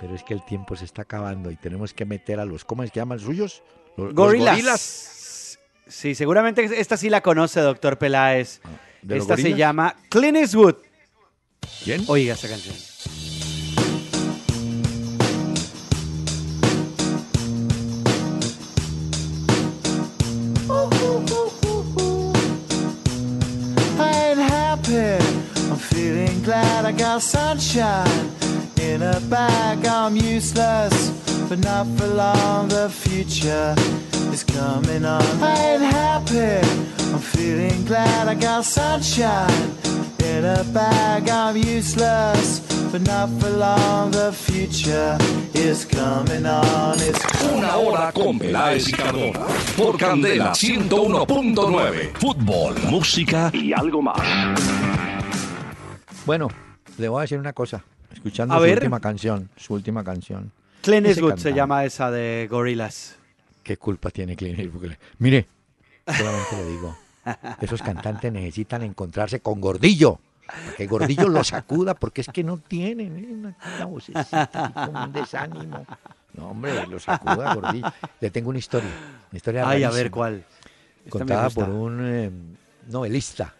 [0.00, 2.82] Pero es que el tiempo se está acabando y tenemos que meter a los, ¿cómo
[2.82, 3.62] es que llaman suyos?
[3.96, 4.54] Los, los Gorilas.
[4.54, 5.58] gorilas.
[5.86, 8.60] Sí, seguramente esta sí la conoce, doctor Peláez.
[9.02, 9.58] ¿De los Esta se gorilas?
[9.58, 10.76] llama Clint Eastwood.
[11.84, 12.04] ¿Quién?
[12.08, 12.74] Oiga esa canción.
[27.14, 28.30] Glad I got sunshine
[28.80, 29.86] in a bag.
[29.86, 31.10] I'm useless,
[31.48, 32.68] but not for long.
[32.68, 33.74] The future
[34.32, 35.22] is coming on.
[35.40, 36.66] I ain't happy.
[37.12, 39.70] I'm feeling glad I got sunshine
[40.24, 41.28] in a bag.
[41.28, 42.60] I'm useless,
[42.90, 44.10] but not for long.
[44.10, 45.16] The future
[45.54, 46.96] is coming on.
[46.98, 47.22] It's
[47.54, 49.46] Una hora con Peláez y Cardona.
[49.76, 52.12] Por Candela 101.9.
[52.18, 54.20] Fútbol, música y algo más.
[56.26, 56.48] Bueno,
[56.98, 57.84] le voy a decir una cosa.
[58.12, 58.74] Escuchando A su ver.
[58.74, 60.52] última canción, su última canción.
[60.82, 63.16] Clint Eastwood se llama esa de Gorillaz.
[63.62, 64.92] ¿Qué culpa tiene Clint Eastwood?
[65.18, 65.46] Mire,
[66.06, 66.96] solamente le digo,
[67.60, 70.20] esos cantantes necesitan encontrarse con Gordillo.
[70.46, 73.28] para Que Gordillo lo sacuda porque es que no tienen ¿eh?
[73.32, 75.86] una, una vocecita así como un desánimo.
[76.34, 77.90] No, hombre, lo sacuda Gordillo.
[78.20, 78.90] Le tengo una historia.
[79.30, 80.44] Una historia Ay, a ver cuál.
[81.04, 82.30] Esta Contada por un eh,
[82.88, 83.54] novelista.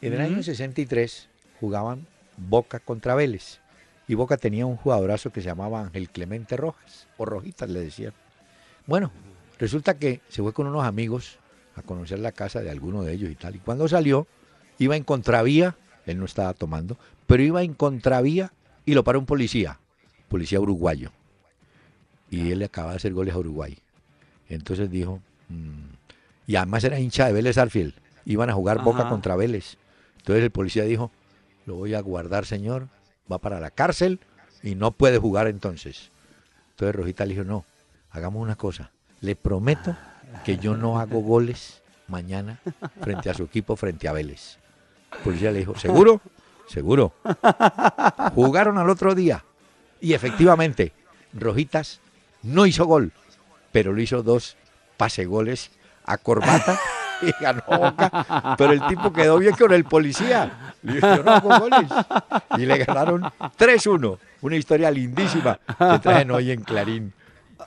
[0.00, 0.42] En el año Ujú.
[0.44, 1.28] 63
[1.60, 2.06] jugaban
[2.36, 3.60] Boca contra Vélez.
[4.06, 8.12] Y Boca tenía un jugadorazo que se llamaba Ángel Clemente Rojas, o Rojitas le decían.
[8.86, 9.10] Bueno,
[9.58, 11.38] resulta que se fue con unos amigos
[11.74, 13.56] a conocer la casa de alguno de ellos y tal.
[13.56, 14.26] Y cuando salió,
[14.78, 15.76] iba en contravía,
[16.06, 18.52] él no estaba tomando, pero iba en contravía
[18.84, 19.80] y lo paró un policía,
[20.28, 21.10] policía uruguayo.
[22.30, 23.78] Y él le acababa de hacer goles a Uruguay.
[24.48, 25.94] Entonces dijo, mm,
[26.46, 29.76] y además era hincha de Vélez Arfield, iban a jugar Boca contra Vélez.
[30.18, 31.10] Entonces el policía dijo,
[31.66, 32.88] lo voy a guardar, señor,
[33.30, 34.20] va para la cárcel
[34.62, 36.10] y no puede jugar entonces.
[36.70, 37.64] Entonces Rojita le dijo, no,
[38.10, 38.90] hagamos una cosa,
[39.20, 39.96] le prometo
[40.44, 42.60] que yo no hago goles mañana
[43.00, 44.58] frente a su equipo, frente a Vélez.
[45.22, 46.20] Policía le dijo, ¿seguro?
[46.68, 47.12] Seguro.
[48.34, 49.44] Jugaron al otro día
[50.00, 50.92] y efectivamente
[51.32, 52.00] Rojitas
[52.42, 53.12] no hizo gol,
[53.72, 54.56] pero lo hizo dos
[54.96, 55.70] pase goles
[56.04, 56.78] a corbata
[57.26, 58.54] y ganó Boca.
[58.58, 60.74] Pero el tipo quedó bien con el policía.
[60.82, 61.90] Le dijo, yo no hago goles.
[62.58, 63.22] Y le ganaron
[63.58, 64.18] 3-1.
[64.42, 67.12] Una historia lindísima que traen hoy en Clarín.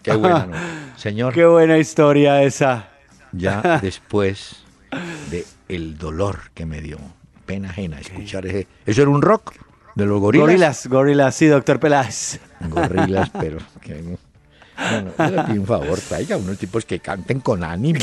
[0.04, 0.54] Qué buena, ¿no?
[0.96, 2.90] Señor, Qué buena historia esa.
[3.32, 4.64] ya después
[5.30, 6.98] de el dolor que me dio,
[7.46, 8.68] pena ajena escuchar ese...
[8.86, 9.54] ¿Eso era un rock
[9.96, 10.46] de los gorilas?
[10.48, 12.40] Gorilas, Gorilas, sí, doctor Peláez.
[12.70, 13.58] Gorilas, pero...
[13.82, 18.00] Que, no, no, yo le pido un favor, traiga unos tipos que canten con ánimo.